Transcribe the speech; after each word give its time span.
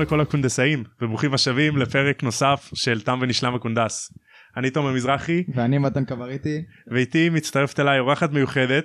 שלום 0.00 0.06
לכל 0.08 0.20
הקונדסאים 0.20 0.84
וברוכים 1.02 1.34
השבים 1.34 1.76
לפרק 1.76 2.22
נוסף 2.22 2.70
של 2.74 3.00
תם 3.00 3.18
ונשלם 3.22 3.54
הקונדס. 3.54 4.12
אני 4.56 4.70
תומר 4.70 4.92
מזרחי 4.92 5.44
ואני 5.54 5.78
מתן 5.78 6.04
קבריטי. 6.04 6.62
ואיתי 6.86 7.30
מצטרפת 7.30 7.80
אליי 7.80 7.98
אורחת 7.98 8.32
מיוחדת. 8.32 8.84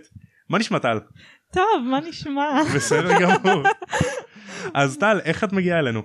מה 0.49 0.59
נשמע 0.59 0.79
טל? 0.79 0.99
טוב, 1.53 1.83
מה 1.89 1.99
נשמע? 2.09 2.61
בסדר 2.75 3.09
גמור. 3.21 3.63
אז 4.73 4.97
טל, 4.97 5.19
איך 5.25 5.43
את 5.43 5.53
מגיעה 5.53 5.79
אלינו? 5.79 6.01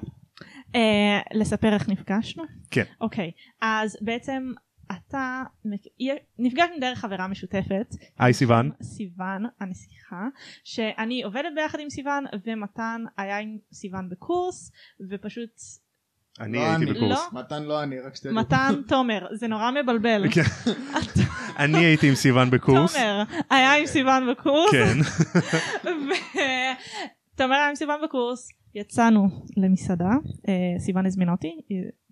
אה, 0.75 1.21
לספר 1.35 1.73
איך 1.75 1.89
נפגשנו? 1.89 2.45
כן. 2.71 2.85
אוקיי, 3.01 3.31
אז 3.63 3.97
בעצם 4.01 4.43
אתה 4.91 5.43
נפגשנו 6.39 6.75
דרך 6.81 6.99
חברה 6.99 7.29
משותפת. 7.29 7.95
היי 8.19 8.33
סיוון. 8.33 8.71
סיוון 8.83 9.45
הנסיכה 9.61 10.29
שאני 10.65 11.23
עובדת 11.23 11.53
ביחד 11.55 11.79
עם 11.81 11.91
סיוון 11.91 12.25
ומתן 12.47 13.05
היה 13.17 13.39
עם 13.39 13.59
סיוון 13.73 14.09
בקורס 14.09 14.73
ופשוט. 15.11 15.51
אני 16.41 16.59
לא 16.59 16.63
הייתי 16.63 16.87
בקורס. 16.87 17.19
לא? 17.33 17.41
מתן 17.41 17.63
לא 17.63 17.83
אני 17.83 18.01
רק 18.01 18.17
שתדעו. 18.17 18.35
מתן 18.35 18.75
תומר 18.89 19.27
זה 19.33 19.49
נורא 19.49 19.71
מבלבל. 19.71 20.25
כן. 20.31 20.71
אני 21.65 21.79
הייתי 21.79 22.09
עם 22.09 22.15
סיוון 22.15 22.51
בקורס. 22.51 22.97
תומר 22.97 23.23
היה 23.51 23.77
עם 23.77 23.87
סיוון 23.87 24.31
בקורס. 24.31 24.73
כן. 24.73 24.99
תומר 27.37 27.55
היה 27.55 27.69
עם 27.69 27.75
סיוון 27.75 28.01
בקורס 28.05 28.49
יצאנו 28.75 29.29
למסעדה 29.57 30.11
אה, 30.49 30.79
סיוון 30.79 31.07
הזמינה 31.07 31.33
אותי 31.33 31.61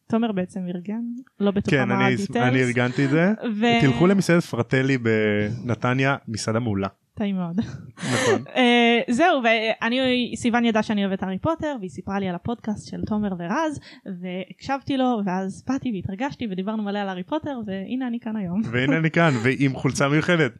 תומר 0.09 0.33
בעצם 0.33 0.61
ארגן, 0.69 1.03
לא 1.41 1.51
בטוחה 1.51 1.77
כן, 1.77 1.89
מה 1.89 2.07
הדיטלס. 2.07 2.31
כן, 2.31 2.43
אני 2.43 2.63
ארגנתי 2.63 3.05
את 3.05 3.11
זה. 3.11 3.33
ו... 3.61 3.65
תלכו 3.81 4.07
למסעדת 4.07 4.43
פרטלי 4.43 4.99
בנתניה, 4.99 6.17
מסעדה 6.29 6.59
מעולה. 6.59 6.89
טעים 7.19 7.37
מאוד. 7.37 7.61
נכון. 7.99 8.45
אה, 8.47 9.13
זהו, 9.19 9.43
ואני, 9.45 10.33
סיוון 10.37 10.65
ידעה 10.65 10.83
שאני 10.83 11.05
אוהבת 11.05 11.23
הארי 11.23 11.39
פוטר, 11.39 11.77
והיא 11.79 11.91
סיפרה 11.91 12.19
לי 12.19 12.29
על 12.29 12.35
הפודקאסט 12.35 12.89
של 12.89 13.01
תומר 13.07 13.33
ורז, 13.39 13.81
והקשבתי 14.21 14.97
לו, 14.97 15.21
ואז 15.27 15.65
באתי 15.69 15.93
והתרגשתי 15.93 16.47
ודיברנו 16.51 16.83
מלא 16.83 16.99
על 16.99 17.09
הארי 17.09 17.25
פוטר, 17.25 17.61
והנה 17.67 18.07
אני 18.07 18.21
כאן 18.21 18.37
היום. 18.37 18.61
והנה 18.73 18.99
אני 18.99 19.11
כאן, 19.11 19.31
ועם 19.43 19.75
חולצה 19.75 20.09
מיוחדת. 20.09 20.53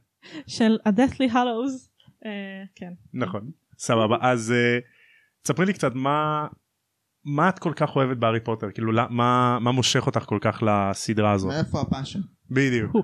של 0.47 0.79
ה-Deathly 0.85 1.33
Hallows, 1.33 1.89
אה, 2.25 2.27
כן. 2.75 2.93
נכון, 3.15 3.51
סבבה, 3.79 4.17
אז 4.21 4.55
אה, 4.57 4.85
תספרי 5.43 5.67
לי 5.67 5.73
קצת 5.73 5.95
מה... 5.95 6.47
מה 7.25 7.49
את 7.49 7.59
כל 7.59 7.73
כך 7.77 7.97
אוהבת 7.97 8.17
בהארי 8.17 8.41
פוטר? 8.41 8.71
כאילו 8.71 8.93
מה 9.11 9.59
מה 9.61 9.73
מושך 9.73 10.07
אותך 10.07 10.25
כל 10.25 10.39
כך 10.41 10.63
לסדרה 10.63 11.33
הזאת? 11.33 11.53
מאיפה 11.53 11.81
ה 11.81 11.85
passion? 11.85 12.21
בדיוק. 12.51 12.97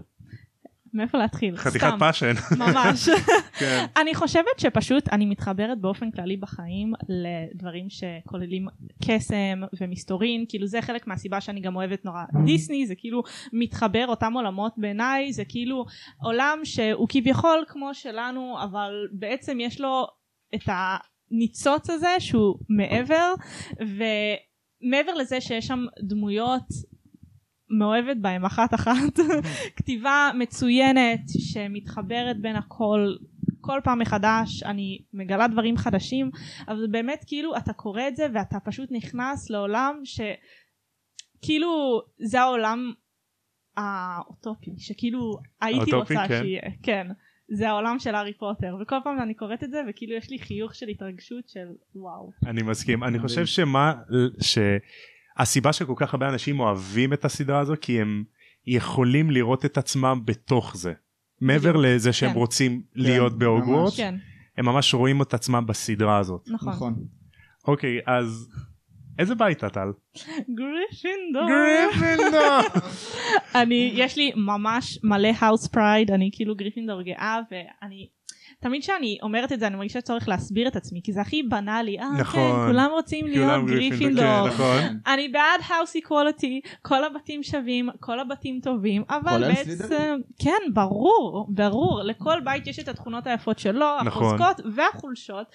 מאיפה 0.94 1.18
להתחיל? 1.18 1.56
חתיכת 1.56 1.92
passion. 1.98 2.32
ממש. 2.58 3.08
כן. 3.60 3.84
אני 3.96 4.14
חושבת 4.14 4.58
שפשוט 4.58 5.08
אני 5.08 5.26
מתחברת 5.26 5.80
באופן 5.80 6.10
כללי 6.10 6.36
בחיים 6.36 6.92
לדברים 7.08 7.86
שכוללים 7.90 8.66
קסם 9.04 9.60
ומסתורין. 9.80 10.44
כאילו 10.48 10.66
זה 10.66 10.82
חלק 10.82 11.06
מהסיבה 11.06 11.40
שאני 11.40 11.60
גם 11.60 11.76
אוהבת 11.76 12.04
נורא 12.04 12.24
דיסני. 12.44 12.86
זה 12.86 12.94
כאילו 12.94 13.22
מתחבר 13.52 14.06
אותם 14.06 14.32
עולמות 14.32 14.72
בעיניי. 14.76 15.32
זה 15.32 15.44
כאילו 15.48 15.84
עולם 16.22 16.58
שהוא 16.64 17.06
כביכול 17.08 17.64
כמו 17.68 17.94
שלנו 17.94 18.56
אבל 18.62 18.92
בעצם 19.12 19.58
יש 19.60 19.80
לו 19.80 20.06
את 20.54 20.68
ה... 20.68 20.96
הניצוץ 21.30 21.90
הזה 21.90 22.20
שהוא 22.20 22.58
מעבר 22.68 23.34
ומעבר 23.80 25.14
לזה 25.14 25.40
שיש 25.40 25.66
שם 25.66 25.84
דמויות 26.08 26.66
מאוהבת 27.78 28.16
בהם 28.16 28.44
אחת 28.44 28.74
אחת 28.74 29.18
כתיבה 29.76 30.30
מצוינת 30.38 31.20
שמתחברת 31.38 32.40
בין 32.40 32.56
הכל 32.56 33.14
כל 33.60 33.80
פעם 33.84 33.98
מחדש 33.98 34.62
אני 34.62 34.98
מגלה 35.12 35.48
דברים 35.48 35.76
חדשים 35.76 36.30
אבל 36.68 36.86
באמת 36.90 37.24
כאילו 37.26 37.56
אתה 37.56 37.72
קורא 37.72 38.02
את 38.08 38.16
זה 38.16 38.26
ואתה 38.34 38.60
פשוט 38.60 38.88
נכנס 38.92 39.50
לעולם 39.50 40.00
שכאילו 40.04 42.00
זה 42.18 42.40
העולם 42.40 42.92
האוטופי 43.76 44.70
שכאילו 44.78 45.38
הייתי 45.60 45.92
אוטופי, 45.92 46.14
רוצה 46.14 46.28
כן. 46.28 46.42
שיהיה 46.42 46.62
כן 46.82 47.06
זה 47.54 47.68
העולם 47.68 47.98
של 47.98 48.14
הארי 48.14 48.32
פוטר 48.32 48.76
וכל 48.82 48.96
פעם 49.04 49.22
אני 49.22 49.34
קוראת 49.34 49.64
את 49.64 49.70
זה 49.70 49.80
וכאילו 49.88 50.16
יש 50.16 50.30
לי 50.30 50.38
חיוך 50.38 50.74
של 50.74 50.88
התרגשות 50.88 51.48
של 51.48 51.66
וואו. 51.94 52.30
אני 52.46 52.62
מסכים 52.62 53.04
אני 53.04 53.18
חושב 53.18 53.46
שמה 53.46 53.94
שהסיבה 54.40 55.72
שכל 55.72 55.94
כך 55.96 56.14
הרבה 56.14 56.28
אנשים 56.28 56.60
אוהבים 56.60 57.12
את 57.12 57.24
הסדרה 57.24 57.60
הזו 57.60 57.74
כי 57.80 58.00
הם 58.00 58.24
יכולים 58.66 59.30
לראות 59.30 59.64
את 59.64 59.78
עצמם 59.78 60.20
בתוך 60.24 60.76
זה 60.76 60.92
מעבר 61.40 61.76
לזה 61.76 62.12
שהם 62.12 62.30
כן. 62.30 62.36
רוצים 62.36 62.82
כן, 62.82 63.00
להיות 63.00 63.38
בהוגוורט 63.38 63.92
כן. 63.96 64.14
הם 64.56 64.64
ממש 64.64 64.94
רואים 64.94 65.22
את 65.22 65.34
עצמם 65.34 65.66
בסדרה 65.66 66.18
הזאת 66.18 66.48
נכון. 66.52 66.72
נכון. 66.72 66.94
אוקיי 67.68 68.00
אז 68.06 68.48
איזה 69.18 69.34
בית 69.34 69.58
אתה 69.58 69.68
טל? 69.68 69.88
גריפינדור. 70.54 71.48
גריפינדור. 71.48 72.82
אני 73.62 73.92
יש 73.94 74.16
לי 74.16 74.32
ממש 74.36 74.98
מלא 75.02 75.28
house 75.38 75.66
pride 75.66 76.10
אני 76.10 76.30
כאילו 76.32 76.54
גריפינדור 76.56 77.02
גאה 77.02 77.40
ואני 77.50 78.08
תמיד 78.64 78.82
כשאני 78.82 79.18
אומרת 79.22 79.52
את 79.52 79.60
זה 79.60 79.66
אני 79.66 79.76
מרגישה 79.76 80.00
צורך 80.00 80.28
להסביר 80.28 80.68
את 80.68 80.76
עצמי 80.76 81.00
כי 81.04 81.12
זה 81.12 81.20
הכי 81.20 81.42
בנאלי 81.42 81.98
אה 81.98 82.20
נכון. 82.20 82.40
כן 82.40 82.72
כולם 82.72 82.90
רוצים 82.90 83.26
להיות 83.26 83.50
כולם 83.50 83.66
גריפינדור. 83.66 84.24
כן, 84.24 84.54
נכון. 84.54 84.98
אני 85.06 85.28
בעד 85.28 85.60
house 85.68 85.94
equality 85.94 86.60
כל 86.82 87.04
הבתים 87.04 87.42
שווים 87.42 87.88
כל 88.00 88.20
הבתים 88.20 88.60
טובים 88.62 89.02
אבל 89.10 89.52
בעצם? 89.54 90.16
כן 90.38 90.72
ברור 90.74 91.46
ברור 91.48 92.02
לכל 92.02 92.40
בית 92.40 92.66
יש 92.66 92.78
את 92.78 92.88
התכונות 92.88 93.26
היפות 93.26 93.58
שלו 93.58 93.86
נכון. 94.04 94.06
החוזקות 94.06 94.72
והחולשות 94.74 95.46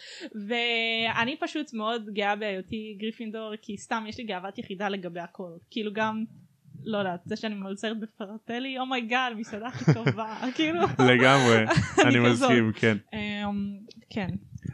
ואני 0.47 1.35
פשוט 1.39 1.73
מאוד 1.73 2.09
גאה 2.13 2.35
בהיותי 2.35 2.97
גריפינדור 2.99 3.53
כי 3.61 3.77
סתם 3.77 4.03
יש 4.07 4.17
לי 4.17 4.23
גאוות 4.23 4.57
יחידה 4.57 4.89
לגבי 4.89 5.19
הכל 5.19 5.51
כאילו 5.71 5.93
גם 5.93 6.23
לא 6.83 6.97
יודעת 6.97 7.19
זה 7.25 7.35
שאני 7.35 7.55
מלצרת 7.55 7.99
בפרטלי 7.99 8.79
oh 8.79 8.95
my 8.95 9.10
god 9.10 9.33
מסעדה 9.37 9.67
הכי 9.67 9.93
טובה 9.93 10.37
כאילו 10.55 10.81
לגמרי 10.99 11.65
אני. 12.05 12.19
מסכים 12.19 12.71
כן. 12.75 12.97
אמ, 13.13 13.79
כן 14.09 14.27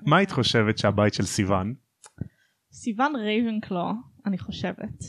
מה 0.06 0.18
היית 0.18 0.32
חושבת 0.32 0.78
שהבית 0.78 1.14
של 1.14 1.24
סיוון 1.24 1.74
סיוון 2.72 3.16
רייבנקלו 3.16 3.92
אני 4.26 4.38
חושבת. 4.38 5.00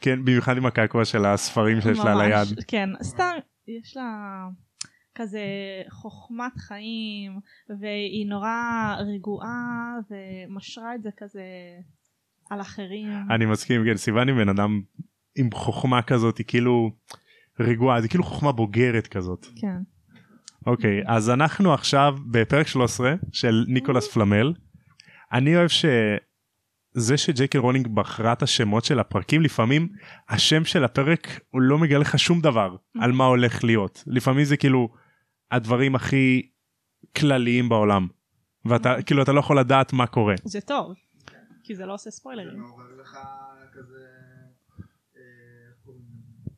כן 0.00 0.24
במיוחד 0.24 0.56
עם 0.56 0.66
הקעקוע 0.66 1.04
של 1.04 1.24
הספרים 1.24 1.80
שיש 1.80 1.98
לה 1.98 2.12
על 2.12 2.20
היד. 2.20 2.48
כן, 2.68 2.88
סתם 3.02 3.32
יש 3.68 3.96
לה 3.96 4.46
כזה 5.14 5.40
חוכמת 5.90 6.52
חיים 6.58 7.40
והיא 7.80 8.26
נורא 8.28 8.50
רגועה 9.14 9.94
ומשרה 10.10 10.94
את 10.94 11.02
זה 11.02 11.10
כזה 11.18 11.42
על 12.50 12.60
אחרים. 12.60 13.26
אני 13.34 13.46
מסכים 13.46 13.84
כן 13.84 13.96
סיוון 13.96 14.28
היא 14.28 14.36
בן 14.36 14.48
אדם 14.48 14.82
עם 15.36 15.48
חוכמה 15.52 16.02
כזאת 16.02 16.38
היא 16.38 16.46
כאילו 16.46 16.90
רגועה 17.60 18.00
זה 18.00 18.08
כאילו 18.08 18.24
חוכמה 18.24 18.52
בוגרת 18.52 19.06
כזאת. 19.06 19.46
כן. 19.56 19.76
אוקיי 20.66 21.02
אז 21.06 21.30
אנחנו 21.30 21.74
עכשיו 21.74 22.16
בפרק 22.30 22.66
13 22.66 23.14
של 23.32 23.64
ניקולס 23.68 24.08
פלאמל. 24.08 24.54
אני 25.32 25.56
אוהב 25.56 25.68
שזה 25.68 27.16
שג'יי 27.16 27.44
קיי 27.44 27.58
רולינג 27.58 27.88
בחרה 27.88 28.32
את 28.32 28.42
השמות 28.42 28.84
של 28.84 29.00
הפרקים 29.00 29.42
לפעמים 29.42 29.88
השם 30.28 30.64
של 30.64 30.84
הפרק 30.84 31.40
הוא 31.50 31.60
לא 31.60 31.78
מגלה 31.78 31.98
לך 31.98 32.18
שום 32.18 32.40
דבר 32.40 32.76
על 33.00 33.12
מה 33.12 33.24
הולך 33.24 33.64
להיות 33.64 34.04
לפעמים 34.06 34.44
זה 34.44 34.56
כאילו 34.56 34.88
הדברים 35.50 35.94
הכי 35.94 36.50
כלליים 37.16 37.68
בעולם 37.68 38.08
ואתה 38.64 39.02
כאילו 39.06 39.22
אתה 39.22 39.32
לא 39.32 39.40
יכול 39.40 39.58
לדעת 39.58 39.92
מה 39.92 40.06
קורה. 40.06 40.34
זה 40.44 40.60
טוב. 40.60 40.94
כי 41.64 41.74
זה 41.74 41.86
לא 41.86 41.94
עושה 41.94 42.10
זה 42.10 42.16
ספוילרים. 42.16 42.60
מעורר 42.60 43.00
לך 43.00 43.18
כזה... 43.72 44.06
אה, 45.16 45.22
איך 45.68 45.76
קוראים 45.84 46.02
לזה? 46.10 46.50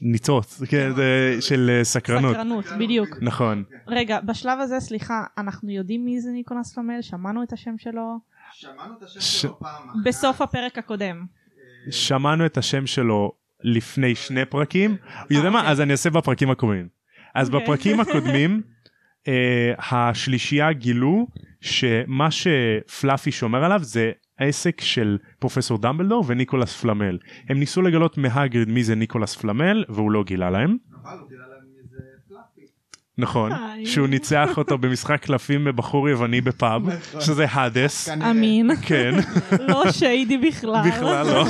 ניצוץ 0.00 0.62
כן 0.68 0.92
זה 0.94 1.36
של 1.40 1.70
אה, 1.78 1.84
סקרנות 1.84 2.32
סקרנות, 2.32 2.64
בדיוק. 2.78 3.08
נכון 3.20 3.64
רגע, 3.88 4.20
בשלב 4.20 4.60
הזה, 4.60 4.80
סליחה, 4.80 5.24
אנחנו 5.38 5.70
יודעים 5.70 6.04
מי 6.04 6.20
זה 6.20 6.30
ניקולס 6.30 6.74
פלמל? 6.74 7.02
שמענו 7.02 7.42
את 7.42 7.52
השם 7.52 7.78
שלו 7.78 8.18
שמענו 8.52 8.94
את 8.98 9.02
השם 9.02 9.20
שלו 9.20 9.58
פעם 9.58 9.88
אחת. 9.88 9.96
בסוף 10.04 10.40
הפרק 10.40 10.78
הקודם. 10.78 11.26
אה, 11.86 11.92
שמענו 11.92 12.46
את 12.46 12.58
השם 12.58 12.86
שלו 12.86 13.32
לפני 13.62 14.14
שני 14.14 14.44
פרקים 14.44 14.90
הוא 14.90 15.36
יודע 15.36 15.50
מה 15.50 15.58
אוקיי. 15.58 15.70
אז 15.72 15.80
אני 15.80 15.92
אעשה 15.92 16.10
בפרקים 16.10 16.50
הקודמים 16.50 16.88
אז 17.34 17.48
אוקיי. 17.48 17.60
בפרקים 17.60 18.00
הקודמים 18.04 18.62
אה, 19.28 19.72
השלישייה 19.78 20.72
גילו 20.72 21.26
שמה 21.60 22.28
שפלאפי 22.30 23.32
שומר 23.32 23.64
עליו 23.64 23.80
זה 23.82 24.12
העסק 24.40 24.80
של 24.80 25.18
פרופסור 25.38 25.78
דמבלדור 25.78 26.24
וניקולס 26.26 26.76
פלמל 26.80 27.18
הם 27.48 27.58
ניסו 27.58 27.82
לגלות 27.82 28.18
מהגריד 28.18 28.68
מי 28.68 28.84
זה 28.84 28.94
ניקולס 28.94 29.36
פלמל 29.36 29.84
והוא 29.88 30.10
לא 30.10 30.24
גילה 30.24 30.50
להם 30.50 30.76
אבל 31.02 31.18
הוא 31.18 31.28
גילה 31.28 31.42
להם 31.48 31.60
איזה 31.82 31.98
פלאפי. 32.28 32.60
נכון. 33.18 33.52
שהוא 33.84 34.08
ניצח 34.08 34.58
אותו 34.58 34.78
במשחק 34.78 35.22
קלפים 35.22 35.64
בבחור 35.64 36.08
יווני 36.08 36.40
בפאב 36.40 36.88
נכון. 36.88 37.20
שזה 37.20 37.46
האדס. 37.50 38.08
אמין. 38.08 38.70
כן 38.76 39.14
לא 39.68 39.92
שיידי 39.92 40.38
בכלל. 40.38 40.82
בכלל 40.88 41.26
לא. 41.26 41.44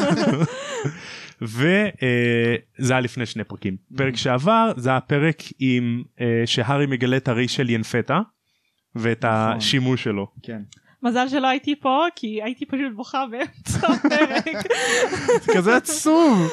וזה 1.43 2.93
היה 2.93 3.01
לפני 3.01 3.27
שני 3.27 3.45
פרקים. 3.45 3.77
פרק 3.97 4.17
שעבר 4.17 4.73
זה 4.77 4.97
הפרק 4.97 5.43
עם 5.59 6.03
אה, 6.21 6.43
שהארי 6.47 6.87
מגלה 6.87 7.17
את 7.17 7.29
הרי 7.29 7.49
של 7.49 7.71
ינפטה 7.71 8.21
ואת 8.95 9.25
נכון. 9.25 9.57
השימוש 9.57 10.05
שלו. 10.05 10.27
כן. 10.43 10.63
מזל 11.03 11.29
שלא 11.29 11.47
הייתי 11.47 11.81
פה 11.81 12.05
כי 12.17 12.43
הייתי 12.43 12.67
פשוט 12.67 12.93
בוכה 12.97 13.25
באמצע 13.31 13.87
הפרק. 13.93 14.45
זה 15.43 15.53
כזה 15.55 15.77
עצוב 15.77 16.51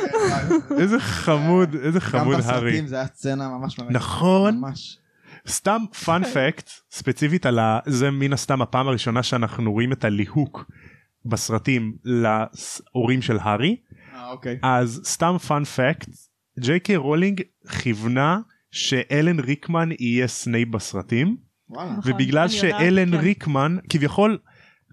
איזה 0.79 0.99
חמוד 0.99 1.75
איזה 1.75 1.99
חמוד 1.99 2.37
גם 2.37 2.41
הארי 2.45 2.71
בסרטים 2.71 2.87
זה 2.87 2.95
היה 2.95 3.07
סצנה 3.07 3.49
ממש 3.49 3.79
ממש. 3.79 3.87
נכון 3.91 4.59
ממש. 4.59 4.97
סתם 5.47 5.81
fun 6.05 6.23
fact 6.23 6.69
ספציפית 6.91 7.45
על 7.45 7.59
ה... 7.59 7.79
זה 7.85 8.11
מן 8.11 8.33
הסתם 8.33 8.61
הפעם 8.61 8.87
הראשונה 8.87 9.23
שאנחנו 9.23 9.71
רואים 9.71 9.91
את 9.91 10.05
הליהוק 10.05 10.71
בסרטים 11.25 11.95
להורים 12.03 13.21
של 13.21 13.37
הארי 13.41 13.75
אה, 14.13 14.31
אוקיי. 14.31 14.59
אז 14.63 15.01
סתם 15.03 15.35
fun 15.47 15.63
fact 15.63 16.09
ג'יי 16.59 16.79
קיי 16.79 16.95
רולינג 16.95 17.41
כיוונה 17.81 18.39
שאלן 18.71 19.39
ריקמן 19.39 19.89
יהיה 19.99 20.27
סנייפ 20.27 20.67
בסרטים 20.69 21.46
ובגלל 22.05 22.47
אני 22.47 22.55
יודעת, 22.55 22.79
שאלן 22.79 23.11
כן. 23.11 23.17
ריקמן 23.17 23.77
כביכול 23.89 24.37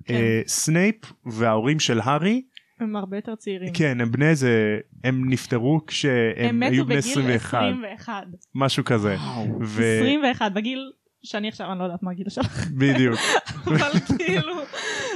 כן. 0.05 0.15
אה, 0.15 0.41
סנייפ 0.47 1.12
וההורים 1.26 1.81
של 1.81 2.00
הארי 2.00 2.43
הם 2.81 2.97
הרבה 2.97 3.17
יותר 3.17 3.35
צעירים. 3.35 3.73
כן 3.75 4.00
הם 4.00 4.12
בני 4.12 4.29
איזה 4.29 4.79
הם 5.05 5.31
נפטרו 5.31 5.75
הם 5.75 5.81
כשהם 5.87 6.62
היו 6.62 6.85
מתו 6.85 6.87
בני 6.87 6.97
בגיל 7.00 7.11
21 7.12 7.59
21. 7.59 8.23
משהו 8.55 8.85
כזה 8.85 9.17
וואו. 9.21 9.59
ו... 9.62 9.82
21 10.00 10.53
בגיל 10.53 10.93
שאני 11.23 11.49
עכשיו 11.49 11.73
אני 11.73 11.79
לא 11.79 11.85
יודעת 11.85 12.03
מה 12.03 12.11
הגיל 12.11 12.29
שלך 12.29 12.69
בדיוק 12.71 13.19
אבל 13.67 13.91
כאילו 14.19 14.55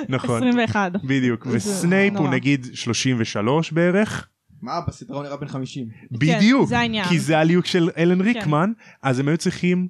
נכון 0.09 0.43
21. 0.43 0.93
בדיוק 1.05 1.47
וסנייפ 1.51 2.17
הוא. 2.17 2.29
נגיד 2.29 2.67
33 2.75 3.73
בערך 3.73 4.29
מה 4.63 4.81
בסדרה 4.89 5.17
הוא 5.17 5.25
נראה 5.25 5.37
בן 5.37 5.49
50. 5.49 5.89
בדיוק 6.11 6.63
כן, 6.63 6.69
זה 6.69 6.79
העניין. 6.79 7.05
כי 7.05 7.19
זה 7.19 7.39
הליהוק 7.39 7.67
של 7.67 7.91
אלן 7.97 8.21
ריקמן 8.21 8.73
אז 9.03 9.19
הם 9.21 9.29
היו 9.29 9.37
צריכים 9.37 9.89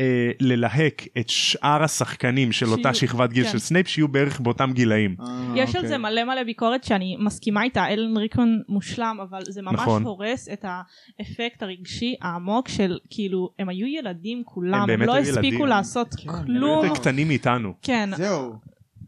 אה, 0.00 0.30
ללהק 0.40 1.02
את 1.18 1.28
שאר 1.28 1.82
השחקנים 1.82 2.52
של 2.52 2.66
אותה 2.66 2.94
שיהיו- 2.94 3.10
שכבת 3.10 3.32
גיל 3.32 3.44
כן. 3.44 3.50
של 3.52 3.58
סנייפ 3.58 3.88
שיהיו 3.88 4.08
בערך 4.08 4.40
באותם 4.40 4.70
גילאים. 4.72 5.16
אה, 5.20 5.26
יש 5.56 5.70
על 5.70 5.76
אוקיי. 5.76 5.88
זה 5.88 5.98
מלא 5.98 6.24
מלא 6.24 6.42
ביקורת 6.42 6.84
שאני 6.84 7.16
מסכימה 7.20 7.62
איתה 7.62 7.88
אלן 7.88 8.16
ריקמן 8.16 8.48
מושלם 8.68 9.18
אבל 9.30 9.42
זה 9.48 9.62
ממש 9.62 9.74
נכון. 9.74 10.02
הורס 10.02 10.48
את 10.48 10.64
האפקט 10.68 11.62
הרגשי 11.62 12.14
העמוק 12.22 12.68
של 12.68 12.98
כאילו 13.10 13.50
הם 13.58 13.68
היו 13.68 13.86
ילדים 13.86 14.42
כולם 14.44 14.80
הם, 14.80 14.86
באמת 14.86 15.06
לא 15.06 15.12
היו 15.14 15.22
הספיקו 15.22 15.46
ילדים. 15.46 15.66
לעשות 15.66 16.14
כן, 16.14 16.30
הם 16.30 16.44
כלום 16.44 16.84
יותר 16.84 17.00
קטנים 17.00 17.28
מאיתנו 17.28 17.72
כן 17.82 18.10
זהו. 18.16 18.52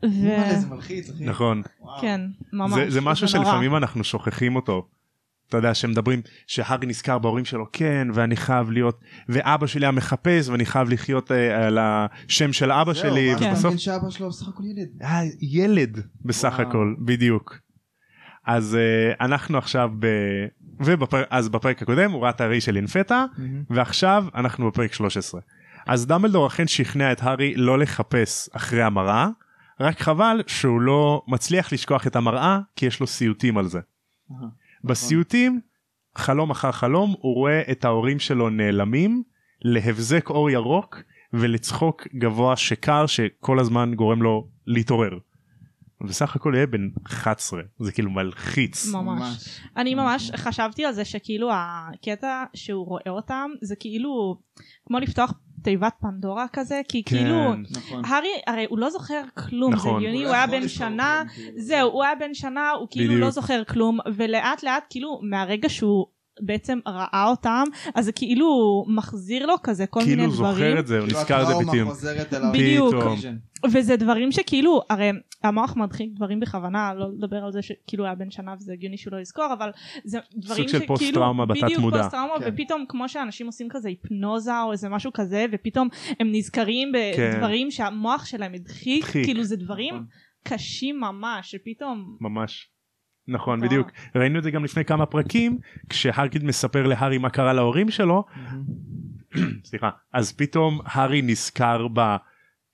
ו... 0.04 0.08
זה 0.60 0.66
מלחיץ 0.70 1.10
אחי. 1.10 1.24
נכון 1.24 1.62
וואו. 1.80 2.00
כן 2.00 2.20
ממש 2.52 2.72
זה, 2.74 2.90
זה 2.90 3.00
משהו 3.00 3.26
נורא. 3.26 3.44
שלפעמים 3.44 3.76
אנחנו 3.76 4.04
שוכחים 4.04 4.56
אותו. 4.56 4.86
אתה 5.48 5.56
יודע 5.56 5.74
שמדברים 5.74 6.22
שהארי 6.46 6.86
נזכר 6.86 7.18
בהורים 7.18 7.44
שלו 7.44 7.66
כן 7.72 8.08
ואני 8.14 8.36
חייב 8.36 8.70
להיות 8.70 9.00
ואבא 9.28 9.66
שלי 9.66 9.86
היה 9.86 9.90
מחפש 9.90 10.48
ואני 10.48 10.66
חייב 10.66 10.88
לחיות 10.88 11.32
אה, 11.32 11.66
על 11.66 11.78
השם 11.80 12.52
של 12.52 12.72
אבא 12.72 12.92
זהו, 12.92 13.02
שלי 13.02 13.34
אתה 13.34 13.44
ובסוף 13.44 13.66
מבין 13.66 13.78
שאבא 13.78 14.10
שלו 14.10 14.28
בסך 14.28 14.48
הכל 14.48 14.62
ילד. 14.64 14.88
היה 15.00 15.30
ילד 15.40 16.00
בסך 16.24 16.54
וואו. 16.58 16.68
הכל 16.68 16.94
בדיוק. 16.98 17.58
אז 18.46 18.76
uh, 18.76 19.24
אנחנו 19.24 19.58
עכשיו 19.58 19.90
ב... 19.98 20.06
ובפר... 20.80 21.22
אז 21.30 21.48
בפרק 21.48 21.82
הקודם 21.82 22.10
הוא 22.10 22.22
ראה 22.22 22.30
את 22.30 22.40
הראי 22.40 22.60
של 22.60 22.76
אינפטה 22.76 23.24
ועכשיו 23.70 24.24
אנחנו 24.34 24.70
בפרק 24.70 24.92
13. 24.92 25.40
אז 25.86 26.06
דמבלדור 26.06 26.46
אכן 26.46 26.66
שכנע 26.66 27.12
את 27.12 27.22
הארי 27.22 27.54
לא 27.56 27.78
לחפש 27.78 28.48
אחרי 28.52 28.82
המראה 28.82 29.28
רק 29.80 30.00
חבל 30.00 30.42
שהוא 30.46 30.80
לא 30.80 31.22
מצליח 31.26 31.72
לשכוח 31.72 32.06
את 32.06 32.16
המראה 32.16 32.58
כי 32.76 32.86
יש 32.86 33.00
לו 33.00 33.06
סיוטים 33.06 33.58
על 33.58 33.68
זה. 33.68 33.80
אהה. 34.30 34.48
בסיוטים 34.86 35.60
חלום 36.16 36.50
אחר 36.50 36.72
חלום 36.72 37.14
הוא 37.20 37.34
רואה 37.34 37.62
את 37.70 37.84
ההורים 37.84 38.18
שלו 38.18 38.50
נעלמים 38.50 39.22
להבזק 39.62 40.30
אור 40.30 40.50
ירוק 40.50 41.02
ולצחוק 41.32 42.06
גבוה 42.14 42.56
שקר 42.56 43.06
שכל 43.06 43.58
הזמן 43.58 43.94
גורם 43.94 44.22
לו 44.22 44.48
להתעורר. 44.66 45.18
בסך 46.00 46.36
הכל 46.36 46.52
יהיה 46.54 46.66
בן 46.66 46.88
11 47.06 47.62
זה 47.78 47.92
כאילו 47.92 48.10
מלחיץ. 48.10 48.86
ממש. 48.92 49.60
אני 49.76 49.94
ממש 49.94 50.30
חשבתי 50.36 50.84
על 50.84 50.92
זה 50.92 51.04
שכאילו 51.04 51.50
הקטע 51.52 52.44
שהוא 52.54 52.86
רואה 52.86 53.08
אותם 53.08 53.50
זה 53.62 53.76
כאילו 53.76 54.40
כמו 54.86 54.98
לפתוח 54.98 55.32
תיבת 55.66 55.92
פנדורה 56.00 56.46
כזה 56.52 56.80
כי 56.88 57.02
כאילו 57.04 57.54
נכון. 57.54 58.02
הארי 58.04 58.28
הרי 58.46 58.66
הוא 58.68 58.78
לא 58.78 58.90
זוכר 58.90 59.22
כלום 59.34 59.70
זה 59.70 59.76
נכון. 59.76 59.96
הגיוני 59.96 60.22
לא 60.22 60.28
הוא 60.28 60.34
היה 60.34 60.46
בן 60.46 60.68
שנה 60.68 61.22
כלום, 61.24 61.34
כאילו. 61.34 61.60
זהו 61.60 61.90
הוא 61.90 62.04
היה 62.04 62.14
בן 62.14 62.34
שנה 62.34 62.70
הוא 62.70 62.88
כאילו 62.90 63.06
בדיוק. 63.06 63.24
לא 63.24 63.30
זוכר 63.30 63.64
כלום 63.64 63.98
ולאט 64.14 64.62
לאט 64.62 64.84
כאילו 64.90 65.20
מהרגע 65.22 65.68
שהוא 65.68 66.06
בעצם 66.40 66.78
ראה 66.86 67.26
אותם 67.28 67.64
אז 67.94 68.04
זה 68.04 68.12
כאילו 68.12 68.84
מחזיר 68.88 69.46
לו 69.46 69.54
כזה 69.62 69.86
כל 69.86 70.00
כאילו 70.00 70.16
מיני 70.16 70.26
הוא 70.26 70.34
זוכר 70.34 70.52
דברים 70.52 70.78
את 70.78 70.86
זה 70.86 70.98
הוא 70.98 71.06
כאילו 71.06 71.20
נזכר 71.20 71.42
את 71.42 71.46
זה 71.46 71.54
פתאום. 71.54 72.52
בדיוק. 72.52 72.94
וזה 73.72 73.96
דברים 73.96 74.32
שכאילו 74.32 74.82
הרי 74.90 75.10
המוח 75.42 75.76
מדחיק 75.76 76.10
דברים 76.14 76.40
בכוונה 76.40 76.94
לא 76.94 77.08
לדבר 77.16 77.44
על 77.44 77.52
זה 77.52 77.62
שכאילו 77.62 78.04
היה 78.04 78.14
בן 78.14 78.30
שנה 78.30 78.54
וזה 78.58 78.72
הגיוני 78.72 78.96
שהוא 78.96 79.12
לא 79.12 79.20
יזכור 79.20 79.48
אבל 79.58 79.70
זה 80.04 80.18
דברים 80.36 80.68
של 80.68 80.78
שכאילו 80.78 80.86
פוסט-טראומה 80.86 81.46
בתת 81.46 81.62
בדיוק 81.62 81.80
מודע. 81.80 82.02
פוסט 82.02 82.10
טראומה 82.10 82.34
כן. 82.40 82.50
ופתאום 82.54 82.84
כמו 82.88 83.08
שאנשים 83.08 83.46
עושים 83.46 83.68
כזה 83.70 83.88
היפנוזה 83.88 84.62
או 84.62 84.72
איזה 84.72 84.88
משהו 84.88 85.12
כזה 85.14 85.46
ופתאום 85.52 85.88
הם 86.20 86.28
נזכרים 86.32 86.92
כן. 87.16 87.30
בדברים 87.34 87.70
שהמוח 87.70 88.24
שלהם 88.24 88.54
הדחיק 88.54 89.04
הדחיק. 89.04 89.24
כאילו 89.24 89.44
זה 89.44 89.56
דברים 89.56 89.94
נכון. 89.94 90.06
קשים 90.42 91.00
ממש 91.00 91.50
שפתאום 91.50 92.16
ממש. 92.20 92.68
נכון 93.28 93.58
מטורף. 93.58 93.70
בדיוק 93.70 93.90
ראינו 94.14 94.38
את 94.38 94.42
זה 94.42 94.50
גם 94.50 94.64
לפני 94.64 94.84
כמה 94.84 95.06
פרקים 95.06 95.58
כשהארקיד 95.88 96.44
מספר 96.44 96.86
להארי 96.86 97.18
מה 97.18 97.30
קרה 97.30 97.52
להורים 97.52 97.90
שלו 97.90 98.24
סליחה 99.64 99.90
אז 100.12 100.32
פתאום 100.32 100.80
הארי 100.84 101.22
נזכר 101.22 101.86
ב... 101.92 102.16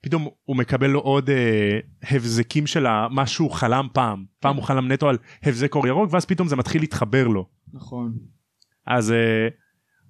פתאום 0.01 0.27
הוא 0.43 0.55
מקבל 0.57 0.87
לו 0.87 0.99
עוד 0.99 1.29
אה, 1.29 1.79
הבזקים 2.11 2.67
של 2.67 2.85
מה 3.09 3.27
שהוא 3.27 3.51
חלם 3.51 3.87
פעם 3.93 4.25
פעם 4.39 4.55
הוא 4.55 4.63
חלם 4.63 4.91
נטו 4.91 5.09
על 5.09 5.17
הבזק 5.43 5.75
אור 5.75 5.87
ירוק 5.87 6.13
ואז 6.13 6.25
פתאום 6.25 6.47
זה 6.47 6.55
מתחיל 6.55 6.81
להתחבר 6.81 7.27
לו 7.27 7.47
נכון. 7.73 8.13
אז 8.87 9.11
אה, 9.11 9.47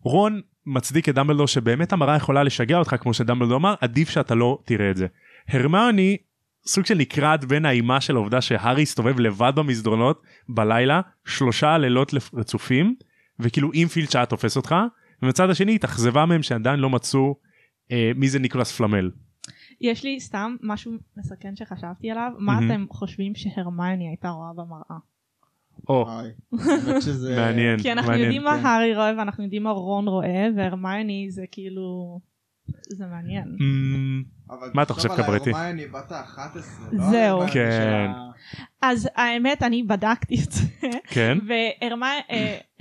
רון 0.03 0.41
מצדיק 0.65 1.09
את 1.09 1.15
דמבלדור 1.15 1.47
שבאמת 1.47 1.93
המראה 1.93 2.15
יכולה 2.15 2.43
לשגע 2.43 2.77
אותך 2.77 2.95
כמו 2.99 3.13
שדמבלדור 3.13 3.57
אמר 3.57 3.75
עדיף 3.81 4.09
שאתה 4.09 4.35
לא 4.35 4.59
תראה 4.65 4.91
את 4.91 4.97
זה. 4.97 5.07
הרמוני 5.47 6.17
סוג 6.65 6.85
של 6.85 6.97
נקרעת 6.97 7.45
בין 7.45 7.65
האימה 7.65 8.01
של 8.01 8.15
העובדה 8.15 8.41
שהארי 8.41 8.81
הסתובב 8.81 9.19
לבד 9.19 9.51
במסדרונות 9.55 10.21
בלילה 10.49 11.01
שלושה 11.25 11.77
לילות 11.77 12.11
רצופים 12.33 12.95
וכאילו 13.39 13.73
אם 13.73 13.87
פילץ' 13.87 14.15
היה 14.15 14.25
תופס 14.25 14.57
אותך 14.57 14.75
ומצד 15.21 15.49
השני 15.49 15.75
התאכזבה 15.75 16.25
מהם 16.25 16.43
שעדיין 16.43 16.79
לא 16.79 16.89
מצאו 16.89 17.35
אה, 17.91 18.11
מי 18.15 18.29
זה 18.29 18.39
ניקולס 18.39 18.71
פלמל. 18.71 19.11
יש 19.81 20.03
לי 20.03 20.19
סתם 20.19 20.55
משהו 20.61 20.91
מסכן 21.17 21.55
שחשבתי 21.55 22.11
עליו 22.11 22.31
מה 22.37 22.53
מהמם. 22.53 22.71
אתם 22.71 22.85
חושבים 22.89 23.35
שהרמיוני 23.35 24.07
הייתה 24.07 24.29
רואה 24.29 24.53
במראה 24.55 24.97
או. 25.89 26.05
מעניין 27.37 27.79
כי 27.79 27.91
אנחנו 27.91 28.11
מעניין. 28.11 28.25
יודעים 28.25 28.43
מה 28.43 28.57
כן. 28.59 28.65
הארי 28.65 28.95
רואה 28.95 29.13
ואנחנו 29.17 29.43
יודעים 29.43 29.63
מה 29.63 29.71
רון 29.71 30.07
רואה 30.07 30.47
והרמיוני 30.55 31.27
זה 31.29 31.43
כאילו 31.51 32.19
זה 32.89 33.05
מעניין 33.05 33.57
אבל 34.49 34.71
מה 34.73 34.83
אתה 34.83 34.93
חושב, 34.93 35.09
תחשוב 35.09 35.25
על 35.25 35.37
קברטי? 35.37 35.51
ההרמיוני 35.51 35.87
בת 35.87 36.11
ה-11. 36.11 36.57
לא 36.91 37.09
זהו. 37.11 37.39
כן. 37.53 38.11
אז 38.81 39.09
האמת 39.15 39.63
אני 39.63 39.83
בדקתי 39.83 40.35
את 40.43 40.51
זה 40.51 40.61
כן 41.07 41.37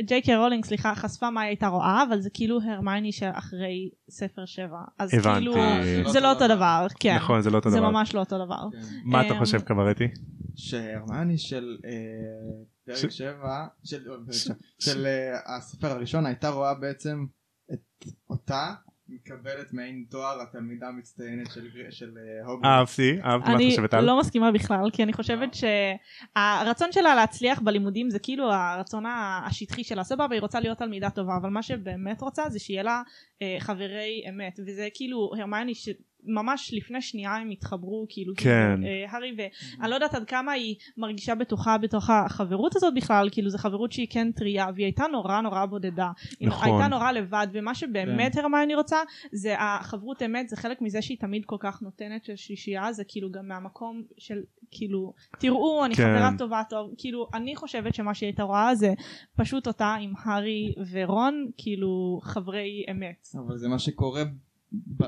וג'יי 0.00 0.22
קיי 0.22 0.36
רולינג 0.36 0.64
סליחה 0.64 0.94
חשפה 0.94 1.30
מה 1.30 1.40
היא 1.40 1.48
הייתה 1.48 1.66
רואה 1.66 2.04
אבל 2.08 2.20
זה 2.20 2.30
כאילו 2.34 2.60
הרמייני 2.62 3.12
של 3.12 3.28
אחרי 3.32 3.90
ספר 4.10 4.44
שבע 4.46 4.78
אז 4.98 5.14
הבנתי. 5.14 5.38
כאילו 5.38 5.56
אה, 5.56 6.02
זה 6.12 6.20
לא 6.20 6.32
אותו 6.32 6.48
דבר 6.48 6.86
כן 7.00 7.16
נכון 7.16 7.42
זה 7.42 7.50
לא 7.50 7.56
אותו 7.56 7.70
זה 7.70 7.78
דבר. 7.78 7.90
ממש 7.90 8.14
לא 8.14 8.20
אותו 8.20 8.44
דבר 8.44 8.68
כן. 8.72 8.78
מה 9.04 9.26
אתה 9.26 9.34
אמ, 9.34 9.38
חושב 9.38 9.60
קברטי? 9.60 10.08
שהרמיוני 10.56 11.38
של 11.38 11.76
אה, 11.84 11.90
פרק 12.86 13.10
7 13.10 13.66
של 14.78 15.06
אה, 15.06 15.56
הספר 15.56 15.86
הראשון 15.86 16.26
הייתה 16.26 16.48
רואה 16.48 16.74
בעצם 16.74 17.24
את 17.72 18.04
אותה 18.30 18.74
מקבלת 19.12 19.72
מעין 19.72 20.04
תואר 20.10 20.40
התלמידה 20.42 20.88
המצטיינת 20.88 21.50
של 21.50 21.68
של 21.90 22.18
אה, 22.18 22.46
הוגוורטס. 22.46 22.66
אהבתי 22.66 23.18
אהבתי 23.24 23.48
מה 23.48 23.54
את 23.54 23.60
אני 23.60 23.70
חושבת 23.70 23.94
על? 23.94 24.04
לא 24.04 24.20
מסכימה 24.20 24.52
בכלל 24.52 24.90
כי 24.92 25.02
אני 25.02 25.12
חושבת 25.12 25.50
שהרצון 25.54 26.92
שלה 26.92 27.14
להצליח 27.14 27.60
בלימודים 27.60 28.10
זה 28.10 28.18
כאילו 28.18 28.52
הרצון 28.52 29.04
השטחי 29.06 29.84
שלה 29.84 30.04
סבבה 30.04 30.34
היא 30.34 30.40
רוצה 30.40 30.60
להיות 30.60 30.78
תלמידה 30.78 31.10
טובה 31.10 31.36
אבל 31.36 31.48
מה 31.48 31.62
שבאמת 31.62 32.20
רוצה 32.20 32.48
זה 32.48 32.58
שיהיה 32.58 32.82
לה 32.82 33.02
אה, 33.42 33.56
חברי 33.58 34.24
אמת 34.28 34.60
וזה 34.66 34.88
כאילו 34.94 35.30
הרמיוני 35.38 35.74
שממש 36.26 36.74
לפני 36.74 37.02
שנייה 37.02 37.36
הם 37.36 37.50
התחברו 37.50 38.06
כאילו 38.08 38.34
כן. 38.36 38.74
כאילו, 38.74 38.86
אה, 38.86 39.04
הארי 39.10 39.36
ואני 39.38 39.90
לא 39.90 39.94
יודעת 39.94 40.14
עד 40.14 40.24
כמה 40.24 40.52
היא 40.52 40.76
מרגישה 40.96 41.34
בטוחה 41.34 41.78
בתוך 41.78 42.10
החברות 42.10 42.76
הזאת 42.76 42.94
בכלל 42.94 43.28
כאילו 43.32 43.50
זו 43.50 43.58
חברות 43.58 43.92
שהיא 43.92 44.06
כן 44.10 44.32
טריה 44.32 44.66
והיא 44.74 44.86
הייתה 44.86 45.04
נורא 45.12 45.40
נורא 45.40 45.66
בודדה 45.66 46.10
היא 46.40 46.48
נכון. 46.48 46.68
הייתה 46.68 46.88
נורא 46.88 47.12
לבד 47.12 47.46
ומה 47.52 47.74
שבאמת 47.74 48.32
כן. 48.32 48.40
הרמיוני 48.40 48.74
רוצה 48.74 48.96
זה 49.32 49.54
החברות 49.58 50.22
אמת 50.22 50.48
זה 50.48 50.56
חלק 50.56 50.82
מזה 50.82 51.02
שהיא 51.02 51.18
תמיד 51.18 51.44
כל 51.44 51.56
כך 51.60 51.82
נותנת 51.82 52.24
של 52.24 52.36
שישייה 52.36 52.92
זה 52.92 53.02
כאילו 53.08 53.30
גם 53.30 53.48
מהמקום 53.48 54.02
של 54.18 54.42
כאילו 54.70 55.12
תראו 55.38 55.84
אני 55.84 55.94
כן. 55.94 56.02
חברה 56.02 56.30
טובה 56.38 56.62
טוב 56.70 56.94
כאילו 56.98 57.28
אני 57.34 57.56
חושבת 57.56 57.94
שמה 57.94 58.14
שהיא 58.14 58.26
הייתה 58.26 58.42
רואה 58.42 58.74
זה 58.74 58.94
פשוט 59.36 59.66
אותה 59.66 59.94
עם 60.00 60.12
הארי 60.22 60.74
ורון 60.90 61.46
כאילו 61.56 62.20
חברי 62.22 62.84
אמת. 62.90 63.28
אבל 63.46 63.56
זה 63.56 63.68
מה 63.68 63.78
שקורה 63.78 64.22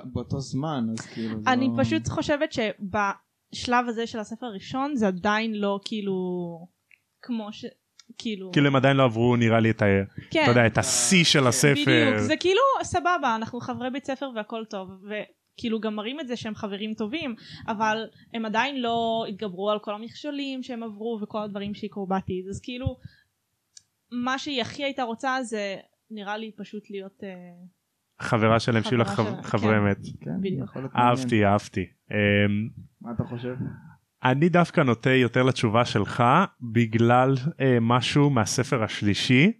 באותו 0.04 0.40
זמן 0.40 0.86
אז 0.92 1.06
כאילו 1.06 1.38
אני 1.46 1.68
לא- 1.68 1.82
פשוט 1.82 2.08
חושבת 2.08 2.54
בשלב 2.80 3.88
הזה 3.88 4.06
של 4.06 4.18
הספר 4.18 4.46
הראשון 4.46 4.96
זה 4.96 5.06
עדיין 5.06 5.54
לא 5.54 5.80
כאילו 5.84 6.14
כמו 7.22 7.52
ש... 7.52 7.64
כאילו, 8.18 8.52
כאילו 8.52 8.66
הם 8.66 8.76
עדיין 8.76 8.96
לא 8.96 9.04
עברו 9.04 9.36
נראה 9.36 9.60
לי 9.60 9.70
את 9.70 9.82
ה... 9.82 9.86
כן, 10.30 10.42
אתה 10.42 10.50
יודע, 10.50 10.66
את 10.66 10.78
השיא 10.78 11.24
של 11.24 11.46
הספר. 11.46 11.80
בדיוק, 11.86 12.18
זה 12.18 12.36
כאילו 12.36 12.60
סבבה, 12.82 13.36
אנחנו 13.36 13.60
חברי 13.60 13.90
בית 13.90 14.04
ספר 14.04 14.30
והכל 14.34 14.64
טוב, 14.70 14.88
וכאילו 15.04 15.80
גם 15.80 15.96
מראים 15.96 16.20
את 16.20 16.28
זה 16.28 16.36
שהם 16.36 16.54
חברים 16.54 16.94
טובים, 16.94 17.34
אבל 17.68 18.04
הם 18.34 18.44
עדיין 18.44 18.80
לא 18.80 19.24
התגברו 19.28 19.70
על 19.70 19.78
כל 19.78 19.94
המכשולים 19.94 20.62
שהם 20.62 20.82
עברו 20.82 21.18
וכל 21.22 21.42
הדברים 21.42 21.74
שיקרו 21.74 22.06
בעתיד, 22.06 22.48
אז 22.48 22.60
כאילו, 22.60 22.96
מה 24.10 24.38
שהיא 24.38 24.60
הכי 24.60 24.84
הייתה 24.84 25.02
רוצה 25.02 25.42
זה 25.42 25.76
נראה 26.10 26.36
לי 26.36 26.50
פשוט 26.56 26.90
להיות... 26.90 27.24
אה, 27.24 27.28
חברה 28.20 28.60
שלהם 28.60 28.82
שיהיו 28.82 28.98
לך 29.00 29.08
חברה 29.08 29.32
שלה, 29.32 29.42
חברי 29.42 29.74
כן. 29.74 29.78
אמת. 29.78 29.98
כן, 30.20 30.30
מעניין. 30.30 30.64
אהבתי 30.96 31.46
אהבתי. 31.46 31.86
אמ, 32.10 32.16
מה 33.00 33.12
אתה 33.12 33.24
חושב? 33.24 33.54
אני 34.24 34.48
דווקא 34.48 34.80
נוטה 34.80 35.10
יותר 35.10 35.42
לתשובה 35.42 35.84
שלך 35.84 36.24
בגלל 36.72 37.34
אה, 37.60 37.78
משהו 37.80 38.30
מהספר 38.30 38.82
השלישי. 38.82 39.52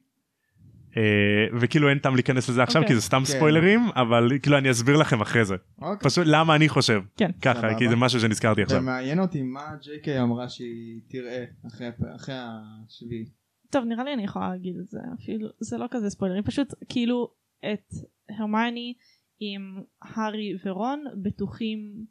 אה, 0.96 1.58
וכאילו 1.60 1.88
אין 1.88 1.98
טעם 1.98 2.14
להיכנס 2.14 2.48
לזה 2.48 2.62
עכשיו 2.62 2.82
אוקיי. 2.82 2.94
כי 2.94 3.00
זה 3.00 3.06
סתם 3.06 3.18
כן. 3.18 3.24
ספוילרים 3.24 3.80
אבל 3.96 4.28
כאילו 4.42 4.58
אני 4.58 4.70
אסביר 4.70 4.96
לכם 4.96 5.20
אחרי 5.20 5.44
זה 5.44 5.56
אוקיי. 5.82 6.10
פשוט 6.10 6.24
למה 6.26 6.56
אני 6.56 6.68
חושב 6.68 7.02
כן. 7.16 7.30
ככה 7.42 7.60
סבבה. 7.60 7.78
כי 7.78 7.88
זה 7.88 7.96
משהו 7.96 8.20
שנזכרתי 8.20 8.62
עכשיו. 8.62 8.78
ומעניין 8.78 9.20
אותי 9.20 9.42
מה 9.42 9.70
ג'יי 9.82 10.00
קיי 10.00 10.20
אמרה 10.20 10.48
שהיא 10.48 11.00
תראה 11.08 11.44
אחרי 11.66 11.88
אחרי 12.16 12.34
השביעי. 12.38 13.24
טוב 13.70 13.84
נראה 13.84 14.04
לי 14.04 14.14
אני 14.14 14.24
יכולה 14.24 14.48
להגיד 14.48 14.76
את 14.76 14.88
זה 14.88 14.98
אפילו 15.22 15.48
זה 15.60 15.78
לא 15.78 15.86
כזה 15.90 16.10
ספוילרים 16.10 16.42
פשוט 16.42 16.74
כאילו 16.88 17.30
את 17.72 17.94
הרמני 18.28 18.94
עם 19.40 19.82
הארי 20.02 20.52
ורון 20.64 21.04
בטוחים 21.22 22.04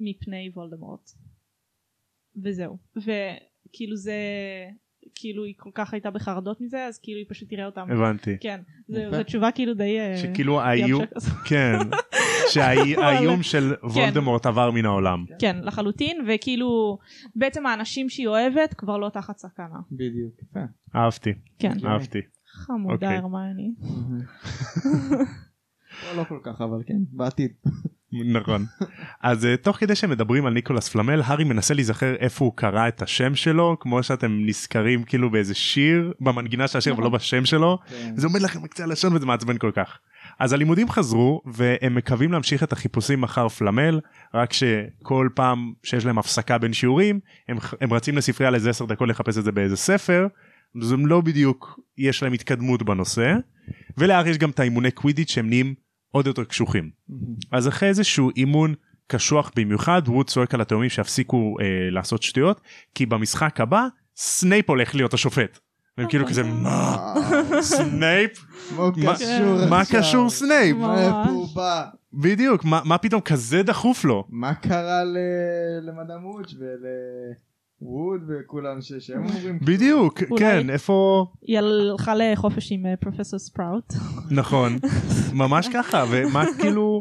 מפני 0.00 0.50
וולדמורט 0.54 1.10
וזהו 2.42 2.78
וכאילו 2.96 3.96
זה 3.96 4.14
כאילו 5.14 5.44
היא 5.44 5.54
כל 5.56 5.70
כך 5.74 5.92
הייתה 5.92 6.10
בחרדות 6.10 6.60
מזה 6.60 6.86
אז 6.86 6.98
כאילו 7.02 7.18
היא 7.18 7.26
פשוט 7.28 7.48
תראה 7.48 7.66
אותם 7.66 7.86
הבנתי. 7.90 8.36
כן. 8.40 8.60
זו 8.88 9.22
תשובה 9.26 9.52
כאילו 9.52 9.74
די 9.74 9.98
אה, 10.00 10.16
שכאילו 10.16 10.60
האיום 10.60 11.06
כזו. 11.14 11.30
כן 11.30 11.78
שהאיום 12.52 13.42
של 13.42 13.74
וולדמורט 13.82 14.46
עבר 14.46 14.70
מן 14.70 14.84
העולם. 14.84 15.24
כן 15.38 15.56
לחלוטין 15.62 16.24
וכאילו 16.28 16.98
בעצם 17.36 17.66
האנשים 17.66 18.08
שהיא 18.08 18.28
אוהבת 18.28 18.74
כבר 18.74 18.98
לא 18.98 19.08
תחת 19.08 19.38
סכנה 19.38 19.78
בדיוק. 19.92 20.34
אהבתי 20.96 21.34
כן. 21.58 21.72
אהבתי. 21.86 22.18
חמודה 22.52 22.94
אוקיי. 22.94 23.16
הרמני 23.16 23.74
לא, 26.06 26.16
לא 26.16 26.24
כל 26.24 26.38
כך 26.42 26.60
אבל 26.60 26.82
כן 26.86 26.98
בעתיד. 27.12 27.50
נכון. 28.12 28.64
אז 29.22 29.44
uh, 29.44 29.62
תוך 29.62 29.76
כדי 29.76 29.94
שמדברים 29.94 30.46
על 30.46 30.52
ניקולס 30.52 30.88
פלמל 30.88 31.22
הארי 31.24 31.44
מנסה 31.44 31.74
להיזכר 31.74 32.14
איפה 32.14 32.44
הוא 32.44 32.52
קרא 32.56 32.88
את 32.88 33.02
השם 33.02 33.34
שלו 33.34 33.76
כמו 33.80 34.02
שאתם 34.02 34.38
נזכרים 34.46 35.04
כאילו 35.04 35.30
באיזה 35.30 35.54
שיר 35.54 36.12
במנגינה 36.20 36.68
של 36.68 36.78
השיר 36.78 36.92
אבל 36.92 37.02
לא 37.02 37.08
נכון. 37.08 37.18
בשם 37.18 37.44
שלו 37.44 37.78
כן. 37.88 38.12
זה 38.16 38.26
עומד 38.26 38.40
לכם 38.40 38.62
בקצה 38.62 38.84
הלשון 38.84 39.16
וזה 39.16 39.26
מעצבן 39.26 39.58
כל 39.58 39.70
כך. 39.74 39.98
אז 40.38 40.52
הלימודים 40.52 40.88
חזרו 40.88 41.42
והם 41.46 41.94
מקווים 41.94 42.32
להמשיך 42.32 42.62
את 42.62 42.72
החיפושים 42.72 43.22
אחר 43.22 43.48
פלמל 43.48 44.00
רק 44.34 44.52
שכל 44.52 45.28
פעם 45.34 45.72
שיש 45.82 46.06
להם 46.06 46.18
הפסקה 46.18 46.58
בין 46.58 46.72
שיעורים 46.72 47.20
הם, 47.48 47.56
הם 47.80 47.92
רצים 47.92 48.16
לספרייה 48.16 48.50
לאיזה 48.50 48.70
10 48.70 48.86
דקות 48.86 49.08
לחפש 49.08 49.38
את 49.38 49.44
זה 49.44 49.52
באיזה 49.52 49.76
ספר 49.76 50.26
אז 50.82 50.92
הם 50.92 51.06
לא 51.06 51.20
בדיוק 51.20 51.80
יש 51.98 52.22
להם 52.22 52.32
התקדמות 52.32 52.82
בנושא 52.82 53.34
ולהארי 53.98 54.30
יש 54.30 54.38
גם 54.38 54.50
את 54.50 54.60
האימוני 54.60 54.90
קווידיץ' 54.90 55.30
שהם 55.30 55.48
נהיים 55.48 55.74
עוד 56.10 56.26
יותר 56.26 56.44
קשוחים. 56.44 56.90
אז 57.52 57.68
אחרי 57.68 57.88
איזשהו 57.88 58.30
אימון 58.36 58.74
קשוח 59.06 59.50
במיוחד 59.56 60.02
ווד 60.06 60.26
צועק 60.28 60.54
על 60.54 60.60
התאומים 60.60 60.88
שיפסיקו 60.90 61.56
אה, 61.60 61.64
לעשות 61.90 62.22
שטויות 62.22 62.60
כי 62.94 63.06
במשחק 63.06 63.60
הבא 63.60 63.86
סנייפ 64.16 64.70
הולך 64.70 64.94
להיות 64.94 65.14
השופט. 65.14 65.58
והם 65.98 66.08
כאילו 66.08 66.26
כזה 66.26 66.42
מה 66.42 67.14
סנייפ 67.60 68.30
מה 68.76 69.14
קשור 69.14 69.66
מה 69.70 69.80
עכשיו? 69.80 70.00
קשור 70.00 70.30
סנייפ 70.30 70.76
הוא? 70.76 71.48
בדיוק 72.12 72.64
מה 72.64 72.98
פתאום 72.98 73.20
כזה 73.20 73.62
דחוף 73.62 74.04
לו 74.04 74.24
מה 74.28 74.54
קרה 74.54 75.04
ל- 75.04 75.88
למדאם 75.88 76.22
ולווד 77.82 78.20
וכולם 78.28 78.78
שהם 78.80 79.26
אומרים 79.26 79.58
בדיוק 79.60 80.22
כן 80.38 80.70
איפה 80.70 81.26
היא 81.42 81.58
הלכה 81.58 82.14
לחופש 82.14 82.72
עם 82.72 82.86
אה, 82.86 82.96
פרופסור 82.96 83.38
ספראוט. 83.38 83.92
נכון 84.30 84.78
ממש 85.32 85.68
ככה 85.74 86.04
ומה 86.10 86.44
כאילו 86.60 87.00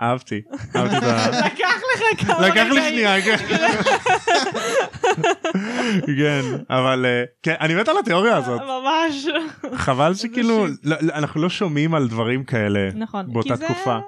אהבתי 0.00 0.42
אהבתי 0.76 0.96
את 0.98 1.02
ה... 1.02 1.28
לקח 1.46 1.80
לך 1.94 2.26
כמה 2.26 2.48
לקח 2.48 2.66
לי 2.70 2.70
רגעים. 2.70 2.90
שנייה 2.90 3.22
כן. 3.22 3.36
כן 6.06 6.40
אבל 6.70 7.06
אה, 7.06 7.24
כן 7.42 7.54
אני 7.60 7.74
מת 7.74 7.88
על 7.88 7.98
התיאוריה 7.98 8.36
הזאת 8.36 8.60
ממש. 8.60 9.26
חבל 9.74 10.14
שכאילו. 10.14 10.66
לא- 10.66 10.96
לא, 11.02 11.14
אנחנו 11.14 11.42
לא 11.42 11.48
שומעים 11.50 11.94
על 11.94 12.08
דברים 12.08 12.44
כאלה 12.44 12.88
נכון. 12.94 13.32
באותה 13.32 13.56
תקופה 13.56 13.98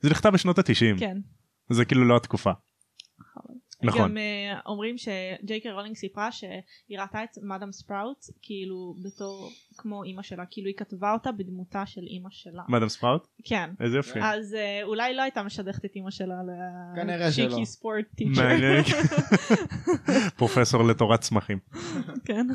זה 0.00 0.10
נכתב 0.10 0.28
בשנות 0.28 0.58
התשעים 0.58 0.98
כן. 0.98 1.16
זה 1.70 1.84
כאילו 1.84 2.04
לא 2.04 2.16
התקופה 2.16 2.50
נכון 3.82 4.00
גם 4.00 4.16
אה, 4.16 4.58
אומרים 4.66 4.98
שג'יי 4.98 5.60
קיי 5.60 5.72
רולינג 5.72 5.96
סיפרה 5.96 6.32
שהיא 6.32 6.98
ראתה 6.98 7.24
את 7.24 7.38
מאדם 7.42 7.72
ספראוט 7.72 8.18
כאילו 8.42 8.94
בתור 9.04 9.50
כמו 9.78 10.04
אימא 10.04 10.22
שלה 10.22 10.44
כאילו 10.50 10.68
היא 10.68 10.76
כתבה 10.76 11.12
אותה 11.12 11.32
בדמותה 11.32 11.86
של 11.86 12.00
אימא 12.00 12.28
שלה. 12.30 12.62
מאדם 12.68 12.88
ספראוט 12.88 13.26
כן. 13.44 13.70
איזה 13.80 13.96
יופי 13.96 14.18
אז 14.22 14.54
אה, 14.54 14.80
אולי 14.82 15.14
לא 15.14 15.22
הייתה 15.22 15.42
משדכת 15.42 15.84
את 15.84 15.90
אימא 15.96 16.10
שלה 16.10 16.34
כנראה 16.96 17.32
שלא. 17.32 17.46
לשיקי 17.46 17.66
sport 17.66 18.04
teacher. 18.16 18.42
מעניין. 18.42 18.84
פרופסור 20.36 20.84
לתורת 20.84 21.20
צמחים 21.20 21.58
כן. 22.24 22.46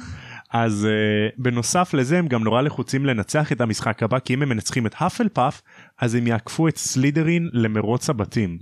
אז 0.51 0.87
uh, 0.87 1.35
בנוסף 1.37 1.93
לזה 1.93 2.19
הם 2.19 2.27
גם 2.27 2.43
נורא 2.43 2.61
לחוצים 2.61 3.05
לנצח 3.05 3.51
את 3.51 3.61
המשחק 3.61 4.03
הבא 4.03 4.19
כי 4.19 4.33
אם 4.33 4.41
הם 4.41 4.49
מנצחים 4.49 4.87
את 4.87 4.93
האפלפאף 4.97 5.61
אז 5.99 6.15
הם 6.15 6.27
יעקפו 6.27 6.67
את 6.67 6.77
סלידרין 6.77 7.49
למרוץ 7.53 8.09
הבתים. 8.09 8.59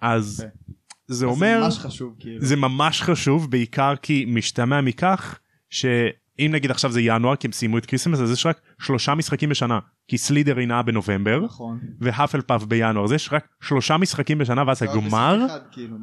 אז 0.00 0.40
יפה. 0.40 0.72
זה 1.12 1.26
אומר 1.26 1.60
ממש 1.64 1.78
חשוב 1.78 2.14
כאילו. 2.18 2.44
זה 2.44 2.56
ממש 2.56 3.02
חשוב 3.02 3.50
בעיקר 3.50 3.94
כי 4.02 4.24
משתמע 4.28 4.80
מכך 4.80 5.38
שאם 5.70 6.50
נגיד 6.52 6.70
עכשיו 6.70 6.92
זה 6.92 7.00
ינואר 7.00 7.36
כי 7.36 7.46
הם 7.46 7.52
סיימו 7.52 7.78
את 7.78 7.86
כריסמס 7.86 8.20
אז 8.20 8.30
יש 8.30 8.46
רק 8.46 8.60
שלושה 8.80 9.14
משחקים 9.14 9.48
בשנה 9.48 9.78
כי 10.08 10.18
סלידרין 10.18 10.70
היה 10.70 10.82
בנובמבר 10.82 11.40
נכון. 11.44 11.78
והאפלפאף 12.00 12.64
בינואר 12.64 13.04
אז 13.04 13.12
יש 13.12 13.28
רק 13.32 13.48
שלושה 13.60 13.96
משחקים 13.96 14.38
בשנה 14.38 14.62
ואז 14.66 14.82
הגמר 14.82 15.36
משחק 15.36 15.50
אחד, 15.50 15.60
כאילו. 15.72 15.96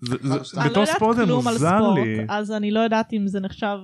זה- 0.00 0.16
זה- 0.22 0.28
לא 0.56 0.64
בתור 0.64 0.82
יודעת 0.82 0.96
ספורט 0.96 1.16
זה 1.16 1.24
כלום 1.24 1.48
על 1.48 1.54
מוזר 1.54 1.76
ספורט 1.78 1.98
לי. 1.98 2.24
אז 2.28 2.52
אני 2.52 2.70
לא 2.70 2.80
יודעת 2.80 3.12
אם 3.12 3.26
זה 3.28 3.40
נחשב 3.40 3.76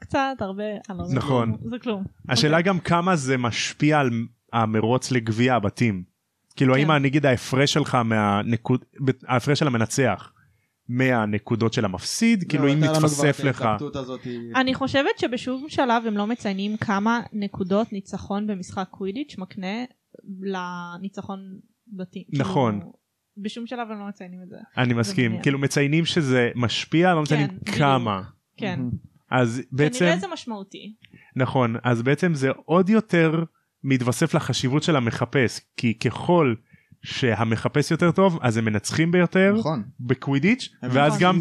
קצת 0.00 0.18
הרבה. 0.40 0.62
אני 0.90 0.98
לא 0.98 1.02
יודעת. 1.02 1.16
נכון. 1.18 1.56
זה 1.70 1.76
כלום. 1.82 2.04
השאלה 2.28 2.56
אוקיי. 2.58 2.72
גם 2.72 2.78
כמה 2.80 3.16
זה 3.16 3.36
משפיע 3.36 4.00
על 4.00 4.10
המרוץ 4.52 5.10
לגביע 5.10 5.54
הבתים. 5.54 6.11
כאילו 6.56 6.74
האם 6.74 6.86
כן. 6.86 7.02
נגיד 7.02 7.26
ההפרש 7.26 7.72
שלך 7.72 7.94
מהנקוד 7.94 8.84
ההפרש 9.28 9.58
של 9.58 9.66
המנצח 9.66 10.32
מהנקודות 10.88 11.72
של 11.72 11.84
המפסיד 11.84 12.44
כאילו 12.48 12.66
לא, 12.66 12.72
אם 12.72 12.76
לנו 12.76 12.86
כבר 12.86 12.96
מתווסף 12.96 13.40
לך. 13.44 13.68
אני 14.56 14.74
חושבת 14.74 15.18
שבשום 15.18 15.68
שלב 15.68 16.02
הם 16.06 16.16
לא 16.16 16.26
מציינים 16.26 16.76
כמה 16.76 17.20
נקודות 17.32 17.92
ניצחון 17.92 18.46
במשחק 18.46 18.86
קווידיץ' 18.90 19.38
מקנה 19.38 19.84
לניצחון 20.42 21.58
בתים. 21.88 22.22
נכון. 22.32 22.78
כאילו, 22.78 22.92
בשום 23.36 23.66
שלב 23.66 23.90
הם 23.90 23.98
לא 23.98 24.08
מציינים 24.08 24.42
את 24.42 24.48
זה. 24.48 24.56
אני 24.78 24.94
מסכים. 24.94 25.42
כאילו 25.42 25.58
מציינים 25.58 26.04
שזה 26.04 26.50
משפיע 26.56 27.14
לא 27.14 27.22
מציינים 27.22 27.48
בדיוק. 27.48 27.76
כמה 27.78 28.22
כן. 28.56 28.80
אז 29.30 29.62
בעצם 29.72 29.98
כנראה 29.98 30.18
זה 30.18 30.26
משמעותי. 30.32 30.94
נכון 31.36 31.76
אז 31.84 32.02
בעצם 32.02 32.34
זה 32.34 32.50
עוד 32.64 32.88
יותר 32.88 33.44
מתווסף 33.84 34.34
לחשיבות 34.34 34.82
של 34.82 34.96
המחפש 34.96 35.60
כי 35.76 35.98
ככל 35.98 36.54
שהמחפש 37.04 37.90
יותר 37.90 38.10
טוב 38.10 38.38
אז 38.42 38.56
הם 38.56 38.64
מנצחים 38.64 39.12
ביותר 39.12 39.54
נכון. 39.58 39.82
בקווידיץ' 40.00 40.68
ואז 40.82 41.18
גם? 41.18 41.38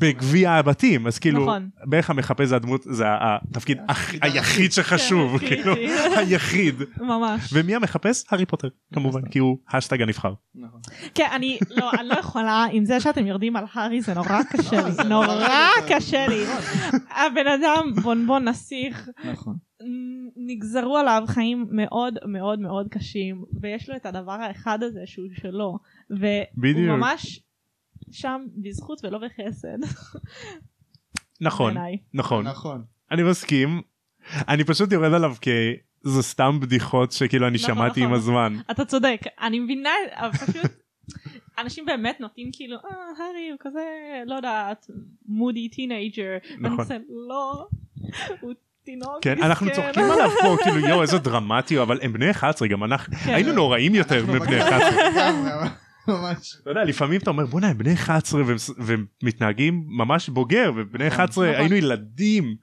בגביע 0.00 0.52
הבתים 0.52 1.06
אז 1.06 1.18
כאילו 1.18 1.42
נכון. 1.42 1.68
בערך 1.84 2.10
המחפש 2.10 2.48
זה 2.48 2.56
הדמות 2.56 2.82
זה 2.82 3.04
התפקיד 3.08 3.78
היחיד 4.22 4.72
שחשוב 4.72 5.38
כן, 5.38 5.46
כאילו. 5.46 5.74
היחיד 6.16 6.74
ממש. 7.00 7.50
ומי 7.52 7.74
המחפש 7.74 8.24
הארי 8.30 8.46
פוטר 8.46 8.68
כמובן 8.94 9.20
כי 9.30 9.38
הוא 9.38 9.58
השטג 9.72 10.02
הנבחר 10.02 10.34
נכון. 10.54 10.80
כן, 11.14 11.28
אני 11.32 11.58
לא, 11.70 11.90
אני 11.92 12.08
לא 12.08 12.14
יכולה, 12.14 12.66
עם 12.72 12.84
זה 12.84 13.00
שאתם 13.00 13.26
יורדים 13.26 13.56
על 13.56 13.64
הארי 13.72 14.02
זה 14.02 14.14
נורא 14.14 14.42
קשה 14.52 14.82
לי. 14.82 15.08
נורא 15.08 15.68
קשה 15.88 16.26
לי. 16.28 16.44
הבן 17.10 17.46
אדם 17.46 17.92
בונבון 18.02 18.48
נסיך. 18.48 19.08
נכון. 19.32 19.56
נגזרו 20.36 20.96
עליו 20.96 21.22
חיים 21.26 21.66
מאוד 21.70 22.18
מאוד 22.26 22.58
מאוד 22.60 22.88
קשים 22.88 23.44
ויש 23.60 23.88
לו 23.90 23.96
את 23.96 24.06
הדבר 24.06 24.32
האחד 24.32 24.82
הזה 24.82 25.00
שהוא 25.06 25.26
שלו 25.34 25.78
והוא 26.10 26.46
בדיוק. 26.56 26.88
ממש 26.88 27.40
שם 28.10 28.46
בזכות 28.56 29.04
ולא 29.04 29.18
בחסד. 29.18 29.78
נכון 31.40 31.74
בעיניי. 31.74 31.98
נכון 32.14 32.46
נכון. 32.46 32.84
אני 33.10 33.22
מסכים 33.22 33.82
אני 34.48 34.64
פשוט 34.64 34.92
יורד 34.92 35.12
עליו 35.12 35.34
כי 35.40 35.50
זה 36.02 36.22
סתם 36.22 36.60
בדיחות 36.60 37.12
שכאילו 37.12 37.46
אני 37.46 37.58
נכון, 37.62 37.74
שמעתי 37.74 38.00
עם 38.00 38.06
נכון. 38.06 38.18
הזמן 38.18 38.56
אתה 38.70 38.84
צודק 38.84 39.20
אני 39.40 39.58
מבינה 39.58 39.90
אבל 40.14 40.32
פשוט 40.32 40.72
אנשים 41.58 41.86
באמת 41.86 42.20
נוטים 42.20 42.50
כאילו 42.52 42.76
אה 42.76 42.90
הארי 43.18 43.50
הוא 43.50 43.58
כזה 43.60 43.84
לא 44.26 44.34
יודעת 44.34 44.86
moody 45.26 45.68
teenager. 45.68 46.38
נכון. 46.60 46.86
לא. 47.28 47.66
הוא 48.40 48.52
תינוק 48.84 49.18
כן 49.22 49.42
אנחנו. 49.42 49.70
צוחקים 49.74 50.02
עליו 50.10 50.30
פה 50.42 50.56
כאילו 50.62 50.78
יואו 50.78 51.02
איזה 51.02 51.18
דרמטי 51.18 51.78
אבל 51.82 51.98
הם 52.02 52.12
בני 52.12 52.30
11 52.30 52.68
גם 52.68 52.84
אנחנו 52.84 53.16
כן. 53.16 53.34
היינו 53.34 53.52
נוראים 53.52 53.94
יותר 53.94 54.22
מבני 54.22 54.38
בגיל 54.40 54.58
11. 54.62 54.90
לגמרי, 54.90 55.68
ממש. 56.08 56.56
אתה 56.62 56.70
יודע 56.70 56.84
לפעמים 56.84 57.20
אתה 57.20 57.30
אומר 57.30 57.46
בואנה 57.46 57.68
הם 57.68 57.78
בני 57.78 57.94
11 57.94 58.42
והם- 58.46 58.56
והם 58.78 59.04
מתנהגים 59.22 59.84
ממש 59.86 60.28
בוגר 60.28 60.72
ובני 60.76 61.08
11 61.08 61.46
נכון. 61.46 61.60
היינו 61.60 61.74
ילדים. 61.76 62.54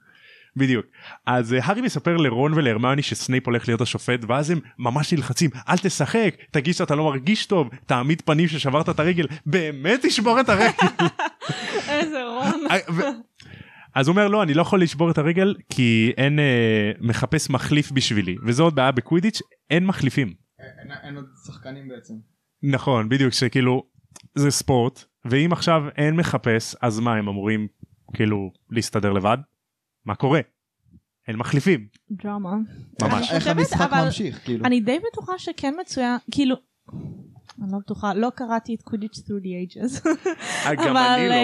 בדיוק 0.56 0.86
אז 1.26 1.54
אה, 1.54 1.58
הארי 1.62 1.80
מספר 1.80 2.16
לרון 2.16 2.52
ולהרמיוני 2.54 3.02
שסנייפ 3.02 3.46
הולך 3.46 3.68
להיות 3.68 3.80
השופט 3.80 4.20
ואז 4.28 4.50
הם 4.50 4.58
ממש 4.78 5.12
נלחצים 5.12 5.50
אל 5.68 5.78
תשחק 5.78 6.34
תגיד 6.50 6.74
שאתה 6.74 6.94
לא 6.94 7.04
מרגיש 7.04 7.46
טוב 7.46 7.68
תעמיד 7.86 8.22
פנים 8.24 8.48
ששברת 8.48 8.88
את 8.88 9.00
הרגל 9.00 9.26
באמת 9.46 10.00
תשבור 10.06 10.40
את 10.40 10.48
הרגל. 10.48 10.86
איזה 11.88 12.24
רון. 12.24 12.64
אז 13.94 14.08
הוא 14.08 14.12
אומר 14.14 14.28
לא 14.28 14.42
אני 14.42 14.54
לא 14.54 14.62
יכול 14.62 14.82
לשבור 14.82 15.10
את 15.10 15.18
הרגל 15.18 15.54
כי 15.70 16.12
אין 16.16 16.38
אה, 16.38 16.90
מחפש 17.00 17.50
מחליף 17.50 17.92
בשבילי 17.92 18.36
וזה 18.46 18.62
עוד 18.62 18.74
בעיה 18.74 18.92
בקווידיץ' 18.92 19.38
אין 19.70 19.86
מחליפים. 19.86 20.34
אין- 20.58 20.92
אין 21.02 21.16
עוד 21.16 21.24
שחקנים 21.46 21.88
בעצם. 21.88 22.14
נכון 22.62 23.08
בדיוק 23.08 23.32
שכאילו 23.32 23.86
זה 24.34 24.50
ספורט 24.50 25.04
ואם 25.24 25.52
עכשיו 25.52 25.82
אין 25.96 26.16
מחפש 26.16 26.74
אז 26.82 27.00
מה 27.00 27.14
הם 27.14 27.28
אמורים 27.28 27.66
כאילו 28.14 28.52
להסתדר 28.70 29.12
לבד? 29.12 29.38
מה 30.06 30.14
קורה? 30.14 30.40
אין 31.28 31.36
מחליפים 31.36 31.86
דרמה. 32.10 32.50
ממש. 33.02 33.28
אני 33.30 33.36
איך 33.36 33.46
המשחק 33.46 33.90
ממשיך 34.04 34.44
כאילו. 34.44 34.64
אני 34.64 34.80
די 34.80 34.98
בטוחה 35.12 35.32
שכן 35.38 35.74
מצוין 35.80 36.16
כאילו. 36.30 36.56
אני 37.62 37.72
לא 37.72 37.78
בטוחה 37.78 38.14
לא 38.14 38.30
קראתי 38.34 38.74
את 38.74 38.82
קווידיץ' 38.82 39.18
through 39.18 39.42
the 39.42 39.74
ages. 39.74 40.08
גם 40.86 40.96
אני 40.96 41.28
לא. 41.28 41.34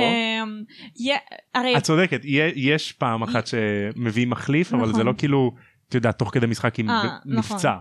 אמ, 0.43 1.77
את 1.77 1.83
צודקת 1.83 2.21
יש 2.55 2.93
פעם 2.93 3.23
אחת 3.23 3.47
שמביאים 3.47 4.31
מחליף 4.31 4.75
אבל 4.75 4.87
זה 4.87 4.93
נכון. 4.93 5.07
לא 5.07 5.13
כאילו 5.19 5.55
אתה 5.89 5.97
יודע 5.97 6.13
תוך 6.13 6.35
כדי 6.35 6.47
משחק 6.47 6.79
עם 6.79 6.91
אה, 6.91 7.05
נכון. 7.25 7.55
נפצע. 7.55 7.77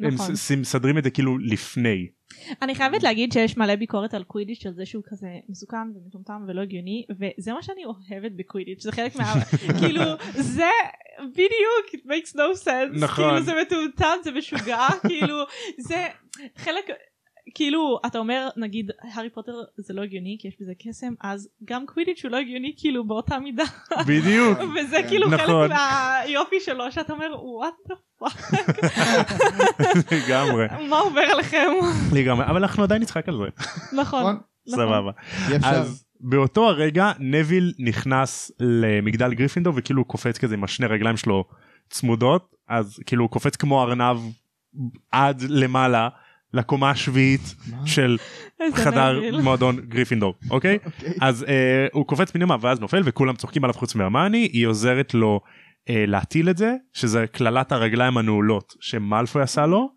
הם 0.00 0.14
נכון. 0.14 0.34
מסדרים 0.60 0.98
את 0.98 1.04
זה 1.04 1.10
כאילו 1.10 1.38
לפני. 1.38 2.06
אני 2.62 2.74
חייבת 2.74 3.02
להגיד 3.02 3.32
שיש 3.32 3.56
מלא 3.56 3.76
ביקורת 3.76 4.14
על 4.14 4.24
קווידיץ' 4.24 4.66
על 4.66 4.72
זה 4.74 4.86
שהוא 4.86 5.02
כזה 5.06 5.28
מסוכן 5.48 5.76
ומטומטם 5.94 6.44
ולא 6.48 6.60
הגיוני 6.60 7.04
וזה 7.10 7.52
מה 7.52 7.62
שאני 7.62 7.84
אוהבת 7.84 8.32
בקווידיץ' 8.36 8.82
זה 8.82 8.92
חלק 8.92 9.16
מה... 9.16 9.34
כאילו 9.80 10.02
זה 10.32 10.70
בדיוק 11.20 11.86
it 11.94 12.06
makes 12.08 12.32
no 12.32 12.64
sense 12.64 13.00
נכון. 13.00 13.24
כאילו 13.24 13.42
זה 13.42 13.52
מטומטם 13.62 14.16
זה 14.24 14.30
משוגע 14.32 14.86
כאילו 15.08 15.36
זה 15.78 16.08
חלק 16.56 16.84
כאילו 17.54 18.00
אתה 18.06 18.18
אומר 18.18 18.48
נגיד 18.56 18.90
הארי 19.02 19.30
פוטר 19.30 19.52
זה 19.76 19.94
לא 19.94 20.02
הגיוני 20.02 20.36
כי 20.40 20.48
יש 20.48 20.56
בזה 20.60 20.72
קסם 20.78 21.14
אז 21.20 21.48
גם 21.64 21.86
קווידיץ' 21.86 22.24
הוא 22.24 22.30
לא 22.30 22.36
הגיוני 22.36 22.74
כאילו 22.76 23.06
באותה 23.06 23.38
מידה 23.38 23.64
בדיוק. 24.06 24.58
וזה 24.74 24.96
כן. 25.02 25.08
כאילו 25.08 25.28
נכון. 25.28 25.68
חלק 25.68 25.78
מהיופי 25.78 26.60
שלו 26.60 26.92
שאתה 26.92 27.12
אומר 27.12 27.34
what 27.34 27.92
the 27.92 27.94
fuck 28.22 28.56
לגמרי. 30.14 30.66
מה 30.88 30.98
עובר 30.98 31.20
עליכם 31.20 31.68
לגמרי 32.12 32.46
אבל 32.46 32.62
אנחנו 32.62 32.82
עדיין 32.82 33.02
נצחק 33.02 33.28
על 33.28 33.36
זה. 33.36 33.62
נכון? 33.96 34.22
נכון 34.22 34.40
נכון. 34.66 34.86
סבבה. 34.86 35.10
אז 35.62 36.04
באותו 36.20 36.68
הרגע 36.68 37.12
נוויל 37.18 37.72
נכנס 37.78 38.52
למגדל 38.60 39.34
גריפינדור 39.34 39.72
וכאילו 39.76 40.04
קופץ 40.04 40.38
כזה 40.38 40.54
עם 40.54 40.64
השני 40.64 40.86
רגליים 40.86 41.16
שלו 41.16 41.44
צמודות 41.90 42.54
אז 42.68 43.00
כאילו 43.06 43.24
הוא 43.24 43.30
קופץ 43.30 43.56
כמו 43.56 43.82
ארנב 43.82 44.18
עד 45.12 45.42
למעלה 45.48 46.08
לקומה 46.54 46.90
השביעית? 46.90 47.54
של 47.84 48.16
חדר. 48.74 49.20
מועדון 49.42 49.80
גריפינדור 49.80 50.34
אוקיי 50.50 50.78
אוקיי. 50.86 51.12
אז 51.20 51.44
אה, 51.48 51.86
הוא 51.92 52.06
קופץ 52.06 52.30
פנימה 52.30 52.56
ואז 52.60 52.80
נופל 52.80 53.02
וכולם 53.04 53.36
צוחקים 53.36 53.64
עליו 53.64 53.74
חוץ 53.74 53.94
מהרמני 53.94 54.48
היא 54.52 54.66
עוזרת 54.66 55.14
לו 55.14 55.40
אה, 55.88 56.04
להטיל 56.06 56.50
את 56.50 56.56
זה 56.56 56.74
שזה 56.92 57.24
קללת 57.32 57.72
הרגליים 57.72 58.16
הנעולות 58.18 58.74
שמלפוי 58.80 59.42
עשה 59.42 59.66
לו 59.66 59.90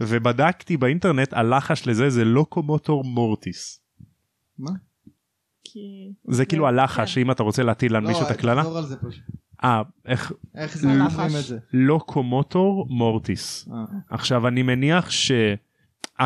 ובדקתי 0.00 0.76
באינטרנט 0.76 1.32
הלחש 1.32 1.86
לזה 1.86 2.10
זה 2.10 2.24
לוקומוטור 2.24 3.04
מורטיס 3.04 3.80
מה? 4.58 4.70
כי- 5.64 6.12
זה 6.28 6.44
כאילו 6.44 6.64
כן. 6.64 6.68
הלחש 6.68 7.14
שאם 7.14 7.30
אתה 7.30 7.42
רוצה 7.42 7.62
להטיל 7.62 7.96
על 7.96 8.06
מישהו 8.06 8.22
את 8.22 8.28
לא, 8.28 8.34
הקללה. 8.34 8.62
אה 9.64 9.82
איך 10.06 10.32
איך 10.54 10.78
זה 10.78 10.88
לא. 10.94 11.04
לוקומוטור 11.72 12.86
מורטיס 12.90 13.68
אה, 13.72 13.74
עכשיו 14.10 14.48
אני 14.48 14.62
מניח 14.62 15.10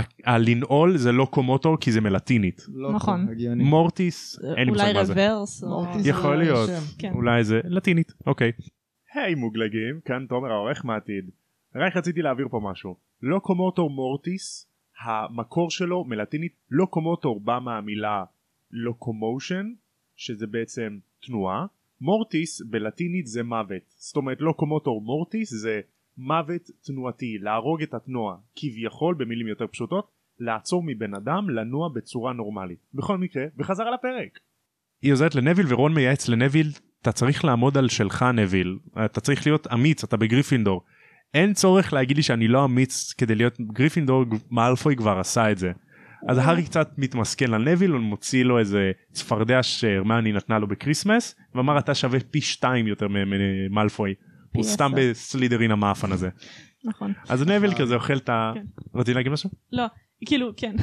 שהלנעול 0.02 0.96
זה 0.96 1.12
לוקומוטור 1.12 1.76
כי 1.80 1.92
זה 1.92 2.00
מלטינית 2.00 2.66
לא 2.74 2.92
נכון. 2.92 3.26
מורטיס 3.56 4.38
אין 4.56 4.64
לי 4.68 4.70
אולי 4.70 4.82
מושג 4.82 4.92
מה 4.94 5.04
זה 5.04 5.12
רוורס 5.12 5.64
או- 5.64 5.68
מורטיס 5.68 6.06
יכול 6.06 6.36
זה 6.36 6.42
להיות. 6.42 6.70
כן. 6.98 7.12
אולי 7.14 7.44
זה 7.44 7.60
לטינית 7.64 8.12
אוקיי. 8.26 8.52
היי 9.14 9.34
מוגלגים 9.34 10.00
כאן 10.04 10.26
תומר 10.28 10.52
העורך 10.52 10.84
מהעתיד. 10.84 11.30
רק 11.74 11.96
רציתי 11.96 12.22
להעביר 12.22 12.48
פה 12.50 12.60
משהו 12.70 12.96
לוקומוטור 13.22 13.90
מורטיס 13.90 14.70
המקור 15.04 15.70
שלו 15.70 16.04
מלטינית 16.04 16.52
לוקומוטור 16.70 17.40
בא 17.40 17.58
מהמילה 17.64 18.24
לוקומושן 18.70 19.72
שזה 20.16 20.46
בעצם 20.46 20.98
תנועה 21.26 21.66
מורטיס 22.00 22.62
בלטינית 22.70 23.26
זה 23.26 23.42
מוות 23.42 23.82
זאת 23.96 24.16
אומרת 24.16 24.40
לוקומוטור 24.40 25.02
מורטיס 25.02 25.54
זה 25.54 25.80
מוות 26.16 26.62
תנועתי 26.86 27.38
להרוג 27.40 27.82
את 27.82 27.94
התנועה 27.94 28.36
כביכול 28.56 29.14
במילים 29.18 29.46
יותר 29.46 29.66
פשוטות 29.66 30.10
לעצור 30.38 30.82
מבן 30.86 31.14
אדם 31.14 31.50
לנוע 31.50 31.88
בצורה 31.94 32.32
נורמלית 32.32 32.78
בכל 32.94 33.18
מקרה 33.18 33.44
בחזרה 33.56 33.90
לפרק. 33.90 34.38
היא 35.02 35.12
עוזרת 35.12 35.34
לנוויל 35.34 35.66
ורון 35.68 35.94
מייעץ 35.94 36.28
לנוויל 36.28 36.66
אתה 37.02 37.12
צריך 37.12 37.44
לעמוד 37.44 37.78
על 37.78 37.88
שלך 37.88 38.22
נוויל 38.34 38.78
אתה 39.04 39.20
צריך 39.20 39.46
להיות 39.46 39.66
אמיץ 39.72 40.04
אתה 40.04 40.16
בגריפינדור 40.16 40.80
אין 41.34 41.52
צורך 41.52 41.92
להגיד 41.92 42.16
לי 42.16 42.22
שאני 42.22 42.48
לא 42.48 42.64
אמיץ 42.64 43.12
כדי 43.12 43.34
להיות 43.34 43.60
גריפינדור 43.60 44.24
מאלפוי 44.50 44.96
כבר 44.96 45.18
עשה 45.18 45.50
את 45.50 45.58
זה. 45.58 45.72
אז 46.28 46.38
הארי 46.38 46.64
קצת 46.64 46.88
מתמסכן 46.98 47.54
על 47.54 47.72
נוויל 47.72 47.90
הוא 47.90 48.00
מוציא 48.00 48.44
לו 48.44 48.58
איזה 48.58 48.92
צפרדע 49.12 49.62
שהרמני 49.62 50.32
נתנה 50.32 50.58
לו 50.58 50.66
בקריסמס 50.66 51.36
ואמר 51.54 51.78
אתה 51.78 51.94
שווה 51.94 52.20
פי 52.20 52.40
שתיים 52.40 52.86
יותר 52.86 53.06
ממאלפוי. 53.10 54.14
הוא 54.56 54.64
סתם. 54.64 54.92
בסלידרין 54.96 55.70
המעפן 55.70 56.12
הזה 56.12 56.28
נכון 56.84 57.12
אז 57.28 57.42
נוויל 57.42 57.74
כזה 57.74 57.94
אוכל 57.94 58.16
את 58.16 58.28
ה... 58.28 58.52
כן. 58.54 58.64
רציתי 58.94 59.14
להגיד 59.14 59.32
משהו? 59.32 59.50
לא 59.72 59.84
כאילו 60.26 60.50
כן 60.56 60.76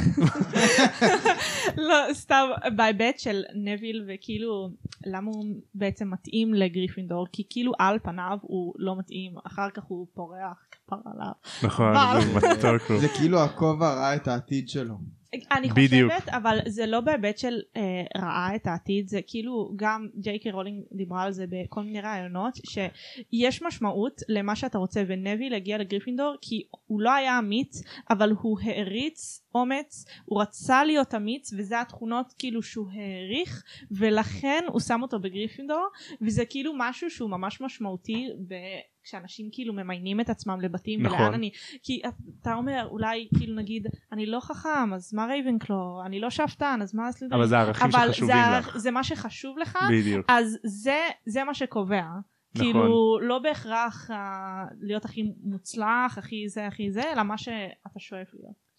לא 1.89 2.13
סתם 2.13 2.45
בהיבט 2.75 3.19
של 3.19 3.43
נוויל 3.55 4.05
וכאילו 4.07 4.69
למה 5.05 5.31
הוא 5.31 5.45
בעצם 5.75 6.11
מתאים 6.11 6.53
לגריפינדור 6.53 7.27
כי 7.31 7.43
כאילו 7.49 7.71
על 7.79 7.99
פניו 8.03 8.37
הוא 8.41 8.73
לא 8.77 8.99
מתאים 8.99 9.33
אחר 9.47 9.69
כך 9.73 9.83
הוא 9.83 10.07
פורח 10.13 10.65
כפר 10.71 10.95
עליו 11.05 11.31
נכון. 11.63 11.93
זה 12.99 13.07
כאילו 13.07 13.43
הכובע 13.43 13.93
ראה 13.93 14.15
את 14.15 14.27
העתיד 14.27 14.69
שלו. 14.69 14.95
אני 15.51 15.69
בדיוק. 15.69 16.11
חושבת 16.11 16.29
אבל 16.29 16.59
זה 16.67 16.85
לא 16.85 17.01
בהיבט 17.01 17.37
של 17.37 17.59
אה, 17.77 18.03
ראה 18.17 18.55
את 18.55 18.67
העתיד 18.67 19.07
זה 19.07 19.19
כאילו 19.27 19.73
גם 19.75 20.07
ג'יי 20.17 20.39
קיי 20.39 20.51
רולינג 20.51 20.83
דיברה 20.91 21.23
על 21.23 21.31
זה 21.31 21.45
בכל 21.49 21.83
מיני 21.83 22.01
רעיונות 22.01 22.53
שיש 22.55 23.61
משמעות 23.61 24.21
למה 24.29 24.55
שאתה 24.55 24.77
רוצה 24.77 25.03
ונוויל 25.07 25.53
הגיע 25.53 25.77
לגריפינדור 25.77 26.35
כי 26.41 26.63
הוא 26.87 27.01
לא 27.01 27.11
היה 27.11 27.39
אמיץ 27.39 27.83
אבל 28.09 28.31
הוא 28.41 28.57
העריך 28.63 29.41
אומץ 29.55 30.05
הוא 30.25 30.41
רצה 30.41 30.83
להיות 30.83 31.15
אמיץ 31.15 31.53
וזה 31.57 31.81
התכונות 31.81 32.33
כאילו 32.39 32.63
שהוא 32.63 32.87
העריך 32.93 33.63
ולכן 33.91 34.63
הוא 34.67 34.79
שם 34.79 35.01
אותו 35.01 35.19
בגריפינדור 35.19 35.87
וזה 36.21 36.45
כאילו 36.45 36.73
משהו 36.77 37.09
שהוא 37.09 37.29
ממש 37.29 37.61
משמעותי 37.61 38.29
ב... 38.47 38.53
כשאנשים 39.03 39.49
כאילו 39.51 39.73
ממיינים 39.73 40.21
את 40.21 40.29
עצמם 40.29 40.61
לבתים 40.61 41.01
נכון. 41.01 41.19
ולאן 41.19 41.33
אני 41.33 41.51
כי 41.83 42.01
אתה 42.41 42.53
אומר 42.53 42.87
אולי 42.91 43.27
כאילו 43.37 43.55
נגיד 43.55 43.87
אני 44.11 44.25
לא 44.25 44.39
חכם 44.39 44.93
אז 44.95 45.13
מה 45.13 45.25
רייבנקלו 45.25 46.01
אני 46.05 46.19
לא 46.19 46.29
שאפתן 46.29 46.79
אז 46.81 46.95
מה 46.95 47.07
סלידרין 47.07 47.41
אבל 47.41 47.49
זה 47.49 47.57
הערכים 47.57 47.87
אבל 47.87 48.11
שחשובים 48.11 48.35
זה, 48.35 48.57
לך. 48.59 48.77
זה 48.77 48.91
מה 48.91 49.03
שחשוב 49.03 49.57
לך 49.57 49.77
בדיוק. 49.91 50.25
אז 50.29 50.57
זה 50.63 50.99
זה 51.25 51.43
מה 51.43 51.53
שקובע 51.53 52.05
נכון. 52.55 52.71
כאילו 52.71 53.19
לא 53.21 53.39
בהכרח 53.39 54.09
uh, 54.09 54.13
להיות 54.81 55.05
הכי 55.05 55.23
מוצלח 55.43 56.17
הכי 56.17 56.49
זה 56.49 56.67
הכי 56.67 56.91
זה 56.91 57.01
אלא 57.13 57.23
מה 57.23 57.37
שאתה 57.37 57.99
שואף 57.99 58.27
להיות. 58.33 58.71